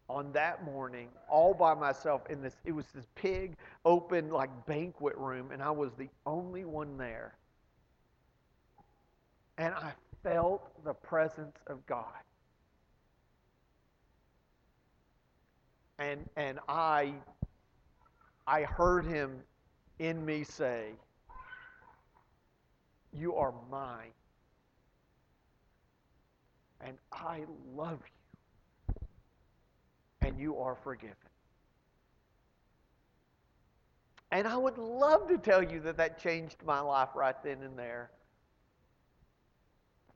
on 0.09 0.33
that 0.33 0.65
morning, 0.65 1.07
all 1.29 1.53
by 1.53 1.73
myself 1.73 2.23
in 2.29 2.41
this, 2.41 2.57
it 2.65 2.73
was 2.73 2.85
this 2.93 3.05
big, 3.21 3.55
open, 3.85 4.29
like 4.29 4.49
banquet 4.65 5.15
room, 5.15 5.51
and 5.51 5.63
I 5.63 5.71
was 5.71 5.91
the 5.97 6.09
only 6.25 6.65
one 6.65 6.97
there. 6.97 7.33
And 9.57 9.73
I 9.73 9.93
felt 10.21 10.83
the 10.83 10.93
presence 10.93 11.55
of 11.67 11.85
God. 11.85 12.03
And, 15.97 16.29
and 16.35 16.59
I, 16.67 17.13
I 18.45 18.63
heard 18.63 19.05
him 19.05 19.43
in 19.99 20.25
me 20.25 20.43
say, 20.43 20.93
You 23.13 23.35
are 23.35 23.53
mine. 23.69 24.11
And 26.81 26.97
I 27.11 27.43
love 27.75 27.99
you. 27.99 28.95
And 30.21 30.39
you 30.39 30.57
are 30.57 30.75
forgiven. 30.75 31.15
And 34.31 34.47
I 34.47 34.55
would 34.55 34.77
love 34.77 35.27
to 35.27 35.37
tell 35.37 35.63
you 35.63 35.79
that 35.81 35.97
that 35.97 36.19
changed 36.19 36.57
my 36.63 36.79
life 36.79 37.09
right 37.15 37.35
then 37.43 37.63
and 37.63 37.77
there. 37.77 38.11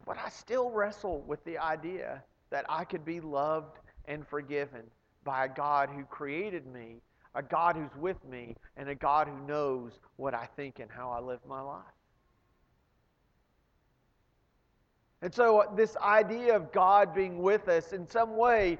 But 0.05 0.17
I 0.23 0.29
still 0.29 0.69
wrestle 0.69 1.21
with 1.21 1.43
the 1.45 1.57
idea 1.57 2.23
that 2.49 2.65
I 2.69 2.83
could 2.83 3.03
be 3.03 3.19
loved 3.19 3.79
and 4.05 4.27
forgiven 4.27 4.83
by 5.23 5.45
a 5.45 5.49
God 5.49 5.89
who 5.89 6.03
created 6.03 6.67
me, 6.67 7.01
a 7.35 7.41
God 7.43 7.75
who's 7.75 7.95
with 7.99 8.23
me, 8.25 8.55
and 8.77 8.89
a 8.89 8.95
God 8.95 9.27
who 9.27 9.47
knows 9.47 9.99
what 10.17 10.33
I 10.33 10.47
think 10.55 10.79
and 10.79 10.89
how 10.91 11.09
I 11.09 11.19
live 11.19 11.39
my 11.47 11.61
life. 11.61 11.83
And 15.23 15.33
so, 15.33 15.61
uh, 15.61 15.73
this 15.73 15.95
idea 15.97 16.53
of 16.53 16.73
God 16.73 17.15
being 17.15 17.41
with 17.41 17.69
us, 17.69 17.93
in 17.93 18.05
some 18.09 18.35
way, 18.35 18.77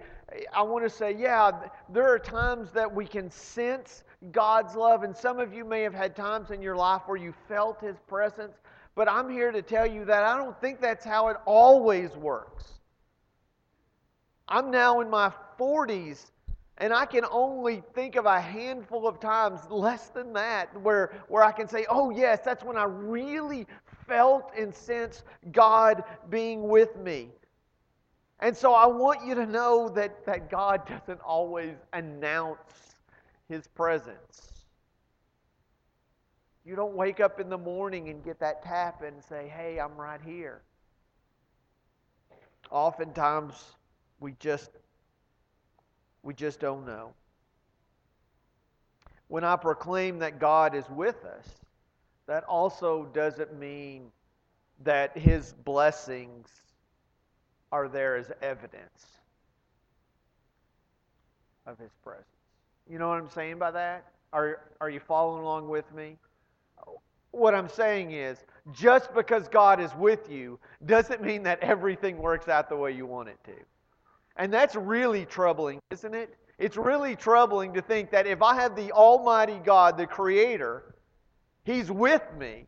I 0.54 0.62
want 0.62 0.84
to 0.84 0.90
say, 0.90 1.16
yeah, 1.18 1.52
there 1.88 2.08
are 2.14 2.20
times 2.20 2.70
that 2.72 2.94
we 2.94 3.06
can 3.06 3.32
sense 3.32 4.04
God's 4.34 4.76
love, 4.76 5.04
and 5.04 5.16
some 5.16 5.40
of 5.40 5.54
you 5.54 5.64
may 5.64 5.84
have 5.84 5.94
had 5.94 6.18
times 6.18 6.52
in 6.52 6.62
your 6.62 6.76
life 6.76 7.04
where 7.06 7.18
you 7.18 7.34
felt 7.48 7.80
His 7.80 7.96
presence, 8.08 8.58
but 8.94 9.10
I'm 9.10 9.30
here 9.30 9.54
to 9.54 9.62
tell 9.62 9.88
you 9.88 10.04
that 10.04 10.24
I 10.24 10.38
don't 10.38 10.60
think 10.60 10.82
that's 10.82 11.06
how 11.06 11.30
it 11.30 11.38
always 11.46 12.12
works. 12.12 12.66
I'm 14.50 14.70
now 14.70 15.00
in 15.00 15.10
my 15.10 15.32
40s, 15.58 16.30
and 16.80 16.92
I 16.92 17.06
can 17.06 17.24
only 17.32 17.84
think 17.94 18.16
of 18.16 18.26
a 18.26 18.42
handful 18.42 19.08
of 19.08 19.20
times, 19.20 19.60
less 19.70 20.10
than 20.10 20.34
that, 20.34 20.76
where, 20.82 21.14
where 21.28 21.44
I 21.44 21.52
can 21.52 21.68
say, 21.68 21.86
oh, 21.90 22.10
yes, 22.10 22.40
that's 22.44 22.64
when 22.64 22.78
I 22.78 22.86
really 22.86 23.68
felt 24.08 24.52
and 24.58 24.74
sensed 24.74 25.24
God 25.52 26.04
being 26.30 26.68
with 26.68 26.98
me. 26.98 27.30
And 28.40 28.58
so 28.58 28.74
I 28.74 28.88
want 28.88 29.26
you 29.26 29.36
to 29.36 29.46
know 29.46 29.88
that, 29.90 30.26
that 30.26 30.50
God 30.50 30.88
doesn't 30.88 31.22
always 31.22 31.76
announce 31.94 32.96
his 33.48 33.68
presence. 33.68 34.66
You 36.66 36.76
don't 36.76 36.96
wake 36.96 37.20
up 37.20 37.40
in 37.40 37.50
the 37.50 37.58
morning 37.58 38.10
and 38.10 38.24
get 38.24 38.40
that 38.40 38.64
tap 38.64 39.04
and 39.04 39.24
say, 39.24 39.52
hey, 39.56 39.80
I'm 39.80 39.96
right 39.96 40.22
here. 40.26 40.62
Oftentimes, 42.72 43.54
we 44.20 44.34
just 44.40 44.72
we 46.24 46.34
just 46.34 46.60
don't 46.60 46.86
know. 46.86 47.14
When 49.28 49.44
I 49.44 49.56
proclaim 49.56 50.20
that 50.20 50.40
God 50.40 50.74
is 50.74 50.90
with 50.90 51.24
us, 51.26 51.48
that 52.28 52.44
also 52.46 53.06
doesn't 53.14 53.58
mean 53.60 54.12
that 54.84 55.18
his 55.18 55.54
blessings 55.66 56.48
are 57.72 57.88
there 57.88 58.16
as 58.16 58.32
evidence 58.42 59.08
of 61.66 61.78
his 61.80 61.92
presence. 62.04 62.26
You 62.90 63.00
know 63.00 63.10
what 63.10 63.18
I'm 63.18 63.30
saying 63.30 63.58
by 63.60 63.72
that? 63.72 64.06
Are, 64.32 64.62
are 64.82 64.90
you 64.90 65.00
following 65.00 65.42
along 65.44 65.70
with 65.70 65.92
me? 65.94 66.18
What 67.32 67.56
I'm 67.56 67.70
saying 67.70 68.12
is, 68.12 68.38
just 68.72 69.14
because 69.14 69.48
God 69.48 69.80
is 69.80 69.94
with 69.96 70.30
you 70.30 70.60
doesn't 70.86 71.22
mean 71.22 71.44
that 71.44 71.60
everything 71.62 72.18
works 72.18 72.48
out 72.48 72.70
the 72.70 72.76
way 72.76 72.92
you 72.92 73.06
want 73.06 73.30
it 73.30 73.38
to. 73.46 73.54
And 74.36 74.52
that's 74.52 74.76
really 74.76 75.26
troubling, 75.26 75.80
isn't 75.92 76.14
it? 76.14 76.36
It's 76.58 76.78
really 76.78 77.16
troubling 77.16 77.74
to 77.74 77.82
think 77.82 78.12
that 78.12 78.28
if 78.28 78.42
I 78.42 78.56
have 78.56 78.76
the 78.76 78.92
Almighty 78.92 79.60
God, 79.64 79.98
the 79.98 80.08
Creator, 80.08 80.96
He's 81.66 81.92
with 81.92 82.24
me, 82.38 82.66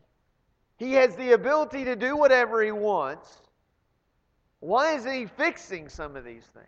He 0.76 0.92
has 0.94 1.16
the 1.16 1.32
ability 1.32 1.84
to 1.84 1.96
do 1.96 2.16
whatever 2.16 2.62
He 2.62 2.72
wants. 2.72 3.40
Why 4.60 4.94
isn't 4.94 5.12
He 5.12 5.26
fixing 5.26 5.88
some 5.88 6.16
of 6.16 6.24
these 6.24 6.44
things? 6.44 6.66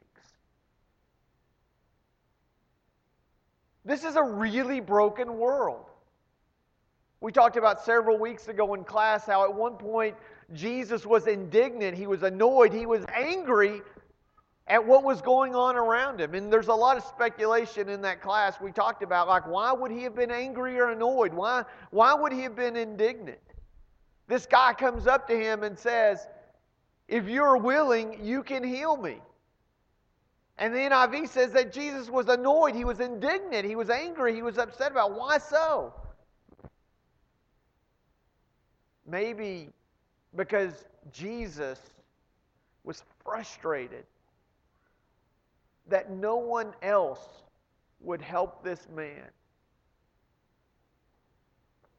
This 3.85 4.05
is 4.05 4.17
a 4.17 4.23
really 4.23 4.81
broken 4.81 5.39
world. 5.39 5.87
We 7.21 7.33
talked 7.33 7.57
about 7.57 7.85
several 7.85 8.19
weeks 8.19 8.47
ago 8.49 8.75
in 8.75 8.85
class 8.85 9.25
how 9.25 9.45
at 9.45 9.55
one 9.55 9.75
point 9.75 10.15
Jesus 10.53 11.05
was 11.05 11.27
indignant, 11.27 11.97
he 11.97 12.07
was 12.07 12.23
annoyed, 12.23 12.73
he 12.73 12.87
was 12.87 13.05
angry 13.15 13.81
at 14.69 14.87
what 14.87 15.03
was 15.03 15.23
going 15.23 15.55
on 15.55 15.77
around 15.77 16.21
him. 16.21 16.35
And 16.35 16.53
there's 16.53 16.69
a 16.69 16.75
lot 16.75 16.99
of 16.99 17.03
speculation 17.05 17.89
in 17.89 18.03
that 18.03 18.21
class 18.21 18.61
we 18.61 18.71
talked 18.71 19.03
about, 19.03 19.27
like 19.27 19.47
why 19.47 19.73
would 19.73 19.91
he 19.91 20.03
have 20.03 20.15
been 20.15 20.31
angry 20.31 20.79
or 20.79 20.91
annoyed? 20.91 21.33
Why, 21.33 21.65
why 21.91 22.15
would 22.15 22.33
he 22.33 22.43
have 22.43 22.55
been 22.55 22.77
indignant? 22.77 23.39
This 24.29 24.45
guy 24.45 24.75
comes 24.75 25.07
up 25.07 25.27
to 25.29 25.37
him 25.37 25.63
and 25.63 25.79
says, 25.79 26.27
If 27.09 27.27
you're 27.29 27.57
willing, 27.57 28.19
you 28.23 28.43
can 28.43 28.63
heal 28.63 28.97
me. 28.97 29.19
And 30.59 30.75
the 30.75 30.79
NIV 30.79 31.29
says 31.29 31.53
that 31.53 31.73
Jesus 31.73 32.11
was 32.11 32.29
annoyed, 32.29 32.75
he 32.75 32.85
was 32.85 33.01
indignant, 33.01 33.65
he 33.65 33.77
was 33.77 33.89
angry, 33.89 34.35
he 34.35 34.43
was 34.43 34.59
upset 34.59 34.91
about 34.91 35.15
why 35.15 35.39
so? 35.39 35.95
Maybe 39.07 39.71
because 40.35 40.85
Jesus 41.11 41.79
was 42.85 43.03
frustrated 43.25 44.05
that 45.89 46.11
no 46.11 46.37
one 46.37 46.75
else 46.83 47.27
would 48.01 48.23
help 48.23 48.63
this 48.63 48.87
man. 48.95 49.25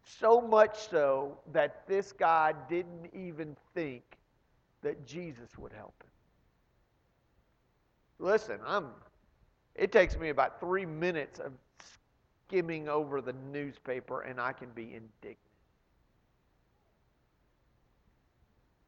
So 0.04 0.42
much 0.42 0.90
so 0.90 1.38
that 1.52 1.88
this 1.88 2.12
guy 2.12 2.54
didn't 2.68 3.10
even 3.14 3.56
think 3.74 4.04
that 4.82 5.06
Jesus 5.06 5.58
would 5.58 5.74
help 5.74 5.94
him. 6.02 6.10
Listen, 8.20 8.60
I'm 8.66 8.88
it 9.76 9.92
takes 9.92 10.18
me 10.18 10.30
about 10.30 10.60
3 10.60 10.86
minutes 10.86 11.40
of 11.40 11.54
skimming 12.48 12.90
over 12.90 13.22
the 13.22 13.34
newspaper 13.52 14.22
and 14.22 14.40
I 14.42 14.52
can 14.52 14.70
be 14.72 14.94
indignant. 14.94 15.38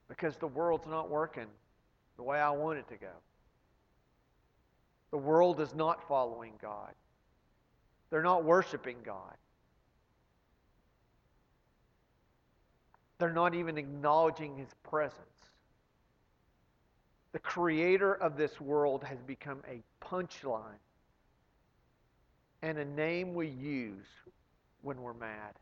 Because 0.09 0.35
the 0.35 0.47
world's 0.47 0.87
not 0.87 1.09
working 1.09 1.47
the 2.17 2.23
way 2.23 2.39
I 2.39 2.49
want 2.49 2.79
it 2.79 2.87
to 2.89 2.95
go. 2.97 3.13
The 5.11 5.17
world 5.17 5.59
is 5.59 5.75
not 5.75 6.07
following 6.07 6.53
God. 6.61 6.93
They're 8.09 8.23
not 8.23 8.43
worshiping 8.43 8.97
God. 9.03 9.35
They're 13.19 13.31
not 13.31 13.53
even 13.53 13.77
acknowledging 13.77 14.57
His 14.57 14.69
presence. 14.83 15.17
The 17.33 17.39
creator 17.39 18.13
of 18.13 18.35
this 18.35 18.59
world 18.59 19.03
has 19.03 19.21
become 19.21 19.61
a 19.69 19.81
punchline 20.03 20.79
and 22.61 22.77
a 22.77 22.85
name 22.85 23.33
we 23.33 23.47
use 23.47 24.07
when 24.81 25.01
we're 25.01 25.13
mad. 25.13 25.53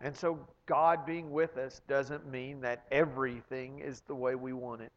And 0.00 0.16
so, 0.16 0.40
God 0.66 1.06
being 1.06 1.30
with 1.30 1.56
us 1.56 1.80
doesn't 1.86 2.28
mean 2.28 2.60
that 2.62 2.84
everything 2.90 3.78
is 3.78 4.00
the 4.00 4.14
way 4.14 4.34
we 4.34 4.52
want 4.52 4.80
it 4.80 4.90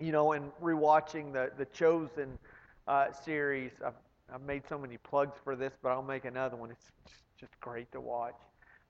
you 0.00 0.12
know, 0.12 0.32
and 0.32 0.50
rewatching 0.62 1.32
the 1.32 1.50
the 1.56 1.66
Chosen 1.66 2.38
uh, 2.86 3.12
series, 3.12 3.72
I've, 3.84 3.94
I've 4.32 4.42
made 4.42 4.62
so 4.68 4.78
many 4.78 4.96
plugs 4.98 5.36
for 5.42 5.56
this, 5.56 5.74
but 5.82 5.90
I'll 5.90 6.02
make 6.02 6.24
another 6.24 6.56
one. 6.56 6.70
It's 6.70 6.86
just, 7.06 7.22
just 7.38 7.60
great 7.60 7.90
to 7.92 8.00
watch. 8.00 8.40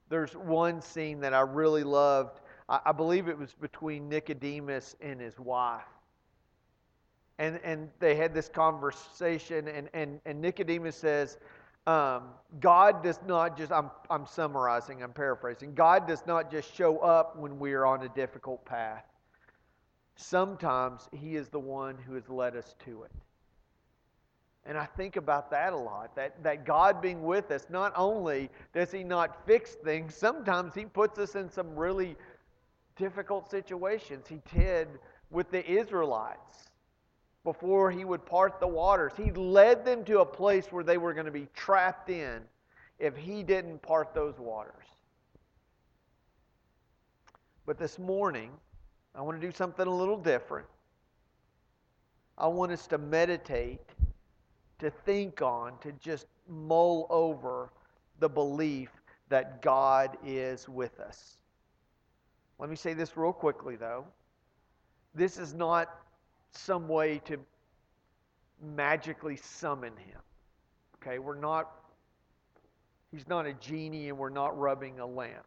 There's 0.08 0.34
one 0.34 0.80
scene 0.80 1.20
that 1.20 1.34
I 1.34 1.40
really 1.40 1.84
loved. 1.84 2.40
I, 2.68 2.80
I 2.86 2.92
believe 2.92 3.28
it 3.28 3.38
was 3.38 3.54
between 3.54 4.08
Nicodemus 4.08 4.96
and 5.00 5.20
his 5.20 5.38
wife. 5.38 5.82
And, 7.38 7.60
and 7.62 7.88
they 8.00 8.16
had 8.16 8.34
this 8.34 8.48
conversation, 8.48 9.68
and, 9.68 9.88
and, 9.94 10.20
and 10.26 10.40
Nicodemus 10.40 10.96
says, 10.96 11.38
um, 11.86 12.24
God 12.60 13.02
does 13.02 13.20
not 13.26 13.56
just, 13.56 13.70
I'm, 13.70 13.90
I'm 14.10 14.26
summarizing, 14.26 15.02
I'm 15.02 15.12
paraphrasing. 15.12 15.72
God 15.74 16.06
does 16.06 16.26
not 16.26 16.50
just 16.50 16.74
show 16.74 16.98
up 16.98 17.36
when 17.36 17.58
we 17.58 17.72
are 17.74 17.86
on 17.86 18.02
a 18.02 18.08
difficult 18.08 18.64
path. 18.64 19.04
Sometimes 20.20 21.08
He 21.12 21.36
is 21.36 21.48
the 21.48 21.60
one 21.60 21.96
who 21.96 22.14
has 22.14 22.28
led 22.28 22.56
us 22.56 22.74
to 22.84 23.04
it. 23.04 23.12
And 24.66 24.76
I 24.76 24.84
think 24.84 25.14
about 25.14 25.50
that 25.52 25.72
a 25.72 25.76
lot. 25.76 26.14
That, 26.16 26.42
that 26.42 26.66
God 26.66 27.00
being 27.00 27.22
with 27.22 27.52
us, 27.52 27.66
not 27.70 27.92
only 27.94 28.50
does 28.74 28.90
He 28.90 29.04
not 29.04 29.46
fix 29.46 29.76
things, 29.76 30.16
sometimes 30.16 30.74
He 30.74 30.84
puts 30.84 31.20
us 31.20 31.36
in 31.36 31.48
some 31.48 31.74
really 31.76 32.16
difficult 32.96 33.48
situations. 33.48 34.26
He 34.26 34.40
did 34.52 34.88
with 35.30 35.52
the 35.52 35.64
Israelites 35.70 36.68
before 37.44 37.92
He 37.92 38.04
would 38.04 38.26
part 38.26 38.58
the 38.58 38.66
waters. 38.66 39.12
He 39.16 39.30
led 39.30 39.84
them 39.84 40.04
to 40.06 40.20
a 40.20 40.26
place 40.26 40.66
where 40.72 40.84
they 40.84 40.98
were 40.98 41.14
going 41.14 41.26
to 41.26 41.32
be 41.32 41.46
trapped 41.54 42.10
in 42.10 42.42
if 42.98 43.16
He 43.16 43.44
didn't 43.44 43.80
part 43.82 44.14
those 44.14 44.36
waters. 44.40 44.74
But 47.64 47.78
this 47.78 48.00
morning, 48.00 48.50
I 49.14 49.22
want 49.22 49.40
to 49.40 49.46
do 49.46 49.52
something 49.52 49.86
a 49.86 49.94
little 49.94 50.16
different. 50.16 50.66
I 52.36 52.46
want 52.46 52.72
us 52.72 52.86
to 52.88 52.98
meditate 52.98 53.80
to 54.78 54.90
think 54.90 55.42
on, 55.42 55.76
to 55.80 55.92
just 55.92 56.26
mull 56.48 57.06
over 57.10 57.70
the 58.20 58.28
belief 58.28 58.90
that 59.28 59.60
God 59.60 60.16
is 60.24 60.68
with 60.68 61.00
us. 61.00 61.38
Let 62.58 62.70
me 62.70 62.76
say 62.76 62.94
this 62.94 63.16
real 63.16 63.32
quickly, 63.32 63.76
though. 63.76 64.04
This 65.14 65.36
is 65.38 65.54
not 65.54 66.00
some 66.52 66.88
way 66.88 67.20
to 67.24 67.38
magically 68.62 69.36
summon 69.36 69.96
him. 69.96 70.20
Okay, 70.96 71.18
we're 71.18 71.38
not, 71.38 71.70
he's 73.10 73.28
not 73.28 73.46
a 73.46 73.52
genie 73.54 74.08
and 74.08 74.18
we're 74.18 74.30
not 74.30 74.58
rubbing 74.58 74.98
a 75.00 75.06
lamp. 75.06 75.44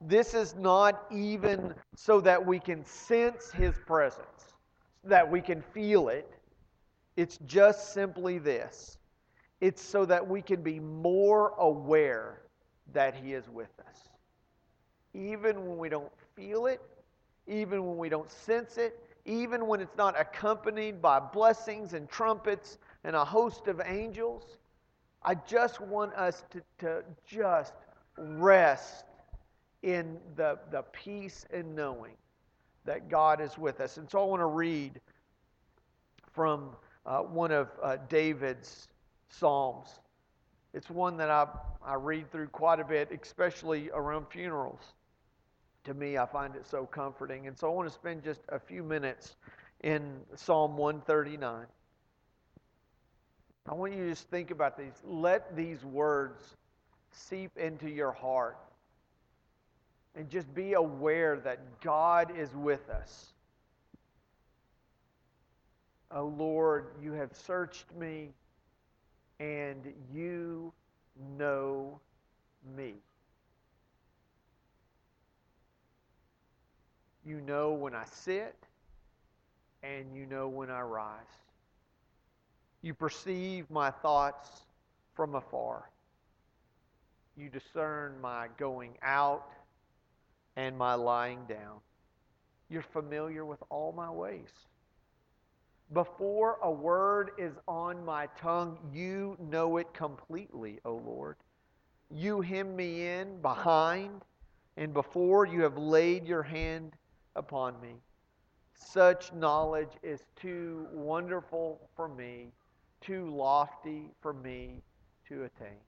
This 0.00 0.34
is 0.34 0.54
not 0.54 1.04
even 1.10 1.74
so 1.96 2.20
that 2.20 2.44
we 2.44 2.60
can 2.60 2.84
sense 2.84 3.50
his 3.50 3.74
presence, 3.86 4.54
that 5.04 5.28
we 5.28 5.40
can 5.40 5.60
feel 5.60 6.08
it. 6.08 6.30
It's 7.16 7.38
just 7.46 7.92
simply 7.92 8.38
this 8.38 8.98
it's 9.60 9.82
so 9.82 10.04
that 10.04 10.26
we 10.26 10.40
can 10.40 10.62
be 10.62 10.78
more 10.78 11.50
aware 11.58 12.42
that 12.92 13.14
He 13.14 13.32
is 13.32 13.48
with 13.48 13.70
us. 13.88 14.08
Even 15.14 15.66
when 15.66 15.78
we 15.78 15.88
don't 15.88 16.12
feel 16.36 16.66
it, 16.66 16.80
even 17.46 17.84
when 17.86 17.96
we 17.96 18.08
don't 18.08 18.30
sense 18.30 18.76
it, 18.76 19.00
even 19.24 19.66
when 19.66 19.80
it's 19.80 19.96
not 19.96 20.18
accompanied 20.18 21.02
by 21.02 21.18
blessings 21.18 21.92
and 21.92 22.08
trumpets 22.08 22.78
and 23.04 23.16
a 23.16 23.24
host 23.24 23.66
of 23.66 23.80
angels, 23.84 24.58
I 25.22 25.34
just 25.34 25.80
want 25.80 26.14
us 26.14 26.44
to, 26.50 26.62
to 26.78 27.02
just 27.26 27.74
rest 28.16 29.04
in 29.82 30.18
the, 30.36 30.58
the 30.70 30.82
peace 30.92 31.46
and 31.52 31.74
knowing 31.74 32.12
that 32.84 33.08
God 33.08 33.40
is 33.40 33.56
with 33.58 33.80
us. 33.80 33.96
And 33.96 34.10
so 34.10 34.20
I 34.20 34.24
want 34.24 34.40
to 34.40 34.46
read 34.46 35.00
from 36.32 36.70
uh, 37.06 37.20
one 37.20 37.52
of 37.52 37.68
uh, 37.82 37.96
David's 38.08 38.88
Psalms. 39.28 40.00
It's 40.74 40.90
one 40.90 41.16
that 41.18 41.30
I, 41.30 41.46
I 41.84 41.94
read 41.94 42.30
through 42.30 42.48
quite 42.48 42.80
a 42.80 42.84
bit, 42.84 43.10
especially 43.22 43.90
around 43.92 44.26
funerals. 44.30 44.80
To 45.84 45.94
me, 45.94 46.18
I 46.18 46.26
find 46.26 46.54
it 46.54 46.66
so 46.66 46.86
comforting. 46.86 47.46
And 47.46 47.58
so 47.58 47.68
I 47.68 47.74
want 47.74 47.88
to 47.88 47.94
spend 47.94 48.22
just 48.22 48.40
a 48.50 48.58
few 48.58 48.82
minutes 48.82 49.36
in 49.82 50.20
Psalm 50.34 50.76
139. 50.76 51.66
I 53.68 53.74
want 53.74 53.92
you 53.92 54.04
to 54.04 54.10
just 54.10 54.30
think 54.30 54.50
about 54.50 54.78
these. 54.78 54.94
Let 55.04 55.54
these 55.54 55.84
words 55.84 56.42
seep 57.10 57.56
into 57.56 57.88
your 57.88 58.12
heart. 58.12 58.56
And 60.18 60.28
just 60.28 60.52
be 60.52 60.72
aware 60.72 61.36
that 61.44 61.80
God 61.80 62.36
is 62.36 62.52
with 62.52 62.90
us. 62.90 63.26
Oh 66.10 66.34
Lord, 66.36 66.88
you 67.00 67.12
have 67.12 67.30
searched 67.36 67.94
me 67.96 68.30
and 69.38 69.92
you 70.12 70.72
know 71.38 72.00
me. 72.76 72.94
You 77.24 77.40
know 77.40 77.70
when 77.70 77.94
I 77.94 78.04
sit 78.10 78.56
and 79.84 80.12
you 80.12 80.26
know 80.26 80.48
when 80.48 80.68
I 80.68 80.80
rise. 80.80 81.12
You 82.82 82.92
perceive 82.92 83.70
my 83.70 83.92
thoughts 83.92 84.48
from 85.14 85.36
afar. 85.36 85.88
You 87.36 87.48
discern 87.50 88.20
my 88.20 88.48
going 88.58 88.98
out 89.02 89.52
and 90.58 90.76
my 90.76 90.94
lying 90.94 91.38
down. 91.48 91.78
You're 92.68 92.82
familiar 92.82 93.44
with 93.44 93.62
all 93.70 93.92
my 93.92 94.10
ways. 94.10 94.50
Before 95.92 96.58
a 96.62 96.70
word 96.70 97.30
is 97.38 97.54
on 97.68 98.04
my 98.04 98.26
tongue, 98.36 98.76
you 98.92 99.36
know 99.38 99.76
it 99.76 99.94
completely, 99.94 100.80
O 100.84 100.96
Lord. 100.96 101.36
You 102.10 102.40
hem 102.40 102.74
me 102.74 103.06
in 103.06 103.40
behind, 103.40 104.22
and 104.76 104.92
before 104.92 105.46
you 105.46 105.62
have 105.62 105.78
laid 105.78 106.26
your 106.26 106.42
hand 106.42 106.92
upon 107.36 107.80
me. 107.80 107.94
Such 108.74 109.32
knowledge 109.32 109.92
is 110.02 110.24
too 110.34 110.88
wonderful 110.92 111.88
for 111.94 112.08
me, 112.08 112.48
too 113.00 113.30
lofty 113.30 114.10
for 114.20 114.32
me 114.32 114.82
to 115.28 115.44
attain. 115.44 115.87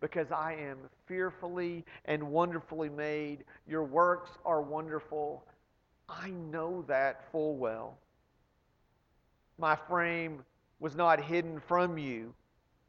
because 0.00 0.32
I 0.32 0.54
am 0.54 0.78
fearfully 1.06 1.84
and 2.06 2.22
wonderfully 2.22 2.88
made. 2.88 3.44
Your 3.68 3.84
works 3.84 4.30
are 4.44 4.62
wonderful. 4.62 5.44
I 6.08 6.30
know 6.30 6.82
that 6.88 7.30
full 7.30 7.56
well. 7.56 7.98
My 9.58 9.76
frame 9.76 10.42
was 10.80 10.96
not 10.96 11.22
hidden 11.22 11.60
from 11.60 11.98
you 11.98 12.34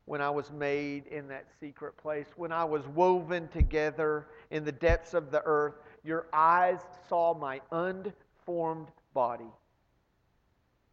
when 0.06 0.22
I 0.22 0.30
was 0.30 0.52
made 0.52 1.08
in 1.08 1.28
that 1.28 1.46
secret 1.60 1.96
place, 1.98 2.28
when 2.36 2.52
I 2.52 2.64
was 2.64 2.88
woven 2.88 3.48
together 3.50 4.28
in 4.50 4.64
the 4.64 4.72
depths 4.72 5.14
of 5.14 5.32
the 5.32 5.42
earth. 5.46 5.76
Your 6.04 6.28
eyes 6.34 6.80
saw 7.08 7.34
my 7.34 7.62
unformed 7.72 8.88
body. 9.14 9.52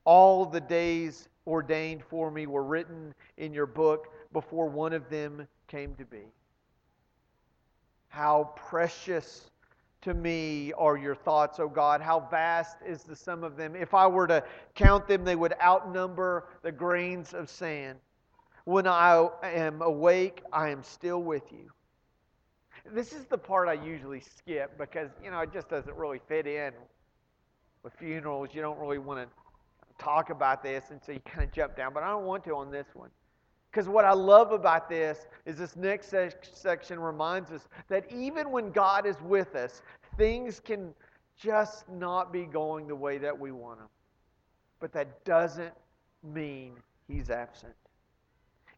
All 0.04 0.44
the 0.44 0.60
days 0.60 1.28
ordained 1.46 2.02
for 2.04 2.30
me 2.30 2.46
were 2.46 2.64
written 2.64 3.14
in 3.36 3.54
your 3.54 3.66
book 3.66 4.08
before 4.32 4.68
one 4.68 4.92
of 4.92 5.08
them 5.08 5.46
came 5.68 5.94
to 5.96 6.04
be. 6.04 6.24
How 8.08 8.52
precious 8.56 9.50
to 10.02 10.14
me 10.14 10.72
are 10.78 10.96
your 10.96 11.14
thoughts, 11.14 11.60
O 11.60 11.68
God. 11.68 12.00
How 12.00 12.20
vast 12.30 12.78
is 12.86 13.02
the 13.02 13.14
sum 13.14 13.44
of 13.44 13.56
them. 13.56 13.76
If 13.76 13.94
I 13.94 14.06
were 14.06 14.26
to 14.26 14.42
count 14.74 15.06
them, 15.06 15.24
they 15.24 15.36
would 15.36 15.54
outnumber 15.62 16.48
the 16.62 16.72
grains 16.72 17.34
of 17.34 17.50
sand. 17.50 17.98
When 18.64 18.86
I 18.86 19.28
am 19.42 19.82
awake, 19.82 20.42
I 20.52 20.70
am 20.70 20.82
still 20.82 21.22
with 21.22 21.52
you. 21.52 21.70
This 22.92 23.12
is 23.12 23.26
the 23.26 23.38
part 23.38 23.68
I 23.68 23.74
usually 23.74 24.20
skip 24.20 24.78
because, 24.78 25.10
you 25.22 25.30
know, 25.30 25.40
it 25.40 25.52
just 25.52 25.68
doesn't 25.68 25.94
really 25.96 26.20
fit 26.28 26.46
in 26.46 26.72
with 27.82 27.92
funerals. 27.94 28.50
You 28.52 28.62
don't 28.62 28.78
really 28.78 28.98
want 28.98 29.28
to 29.28 30.04
talk 30.04 30.30
about 30.30 30.62
this, 30.62 30.84
and 30.90 31.00
so 31.02 31.12
you 31.12 31.20
kind 31.20 31.44
of 31.44 31.52
jump 31.52 31.76
down. 31.76 31.92
But 31.92 32.02
I 32.02 32.08
don't 32.08 32.24
want 32.24 32.44
to 32.44 32.54
on 32.54 32.70
this 32.70 32.86
one. 32.94 33.10
Because 33.78 33.88
what 33.88 34.04
I 34.04 34.12
love 34.12 34.50
about 34.50 34.88
this 34.88 35.28
is 35.46 35.56
this 35.56 35.76
next 35.76 36.08
sec- 36.08 36.44
section 36.52 36.98
reminds 36.98 37.52
us 37.52 37.68
that 37.86 38.12
even 38.12 38.50
when 38.50 38.72
God 38.72 39.06
is 39.06 39.14
with 39.22 39.54
us, 39.54 39.82
things 40.16 40.58
can 40.58 40.92
just 41.36 41.88
not 41.88 42.32
be 42.32 42.44
going 42.44 42.88
the 42.88 42.96
way 42.96 43.18
that 43.18 43.38
we 43.38 43.52
want 43.52 43.78
them. 43.78 43.86
But 44.80 44.92
that 44.94 45.24
doesn't 45.24 45.72
mean 46.24 46.72
He's 47.06 47.30
absent. 47.30 47.72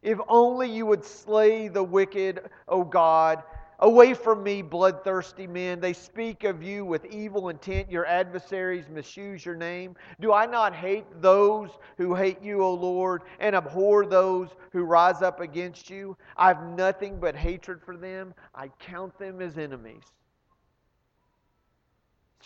If 0.03 0.19
only 0.27 0.69
you 0.69 0.85
would 0.85 1.03
slay 1.03 1.67
the 1.67 1.81
wicked, 1.81 2.51
O 2.67 2.83
God. 2.83 3.41
Away 3.83 4.13
from 4.13 4.43
me, 4.43 4.61
bloodthirsty 4.61 5.47
men. 5.47 5.79
They 5.79 5.93
speak 5.93 6.43
of 6.43 6.61
you 6.61 6.85
with 6.85 7.03
evil 7.05 7.49
intent. 7.49 7.89
Your 7.89 8.05
adversaries 8.05 8.87
misuse 8.87 9.43
your 9.43 9.55
name. 9.55 9.95
Do 10.19 10.31
I 10.31 10.45
not 10.45 10.75
hate 10.75 11.05
those 11.19 11.71
who 11.97 12.13
hate 12.13 12.43
you, 12.43 12.63
O 12.63 12.75
Lord, 12.75 13.23
and 13.39 13.55
abhor 13.55 14.05
those 14.05 14.49
who 14.71 14.83
rise 14.83 15.23
up 15.23 15.39
against 15.39 15.89
you? 15.89 16.15
I 16.37 16.49
have 16.49 16.63
nothing 16.63 17.19
but 17.19 17.35
hatred 17.35 17.81
for 17.81 17.97
them. 17.97 18.35
I 18.53 18.67
count 18.77 19.17
them 19.17 19.41
as 19.41 19.57
enemies. 19.57 20.03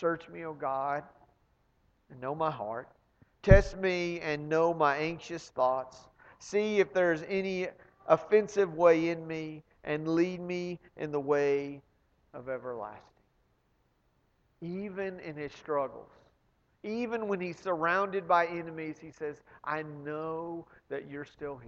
Search 0.00 0.30
me, 0.30 0.46
O 0.46 0.54
God, 0.54 1.02
and 2.10 2.18
know 2.18 2.34
my 2.34 2.50
heart. 2.50 2.88
Test 3.42 3.76
me 3.76 4.20
and 4.20 4.48
know 4.48 4.72
my 4.72 4.96
anxious 4.96 5.50
thoughts. 5.50 5.98
See 6.38 6.80
if 6.80 6.94
there's 6.94 7.22
any 7.28 7.68
offensive 8.06 8.74
way 8.74 9.10
in 9.10 9.26
me 9.26 9.62
and 9.86 10.08
lead 10.08 10.40
me 10.40 10.78
in 10.96 11.12
the 11.12 11.20
way 11.20 11.80
of 12.34 12.48
everlasting. 12.48 13.00
Even 14.60 15.20
in 15.20 15.36
his 15.36 15.52
struggles, 15.52 16.10
even 16.82 17.28
when 17.28 17.40
he's 17.40 17.58
surrounded 17.58 18.28
by 18.28 18.46
enemies, 18.46 18.96
he 19.00 19.10
says, 19.10 19.36
I 19.64 19.82
know 20.04 20.66
that 20.88 21.08
you're 21.10 21.24
still 21.24 21.56
here. 21.56 21.62